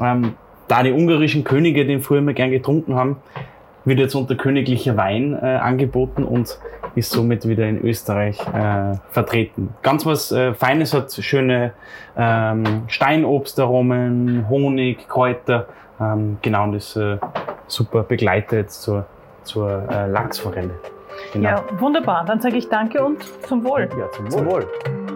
Ähm, 0.00 0.34
da 0.68 0.82
die 0.82 0.92
ungarischen 0.92 1.44
Könige 1.44 1.86
den 1.86 2.02
früher 2.02 2.18
immer 2.18 2.32
gern 2.32 2.50
getrunken 2.50 2.96
haben, 2.96 3.16
wird 3.86 3.98
jetzt 3.98 4.14
unter 4.14 4.34
königlicher 4.34 4.96
Wein 4.96 5.32
äh, 5.40 5.46
angeboten 5.46 6.24
und 6.24 6.58
ist 6.94 7.10
somit 7.10 7.48
wieder 7.48 7.66
in 7.66 7.82
Österreich 7.82 8.38
äh, 8.54 8.94
vertreten. 9.10 9.74
Ganz 9.82 10.04
was 10.04 10.32
äh, 10.32 10.52
Feines 10.54 10.92
hat 10.92 11.10
schöne 11.12 11.72
ähm, 12.16 12.82
Steinobstaromen, 12.88 14.48
Honig, 14.48 15.08
Kräuter. 15.08 15.68
Ähm, 15.98 16.36
genau, 16.42 16.64
und 16.64 16.74
ist 16.74 16.96
äh, 16.96 17.16
super 17.66 18.02
begleitet 18.02 18.70
zur 18.70 19.06
zur 19.46 19.88
äh, 19.90 20.08
Lachsforelle. 20.08 20.74
Genau. 21.32 21.48
Ja, 21.48 21.64
wunderbar. 21.78 22.24
Dann 22.26 22.40
sage 22.40 22.56
ich 22.56 22.68
Danke 22.68 23.02
und 23.02 23.22
zum 23.46 23.64
Wohl. 23.64 23.88
Ja, 23.98 24.10
zum 24.12 24.26
Wohl. 24.26 24.38
Zum 24.38 24.46
Wohl. 24.46 25.15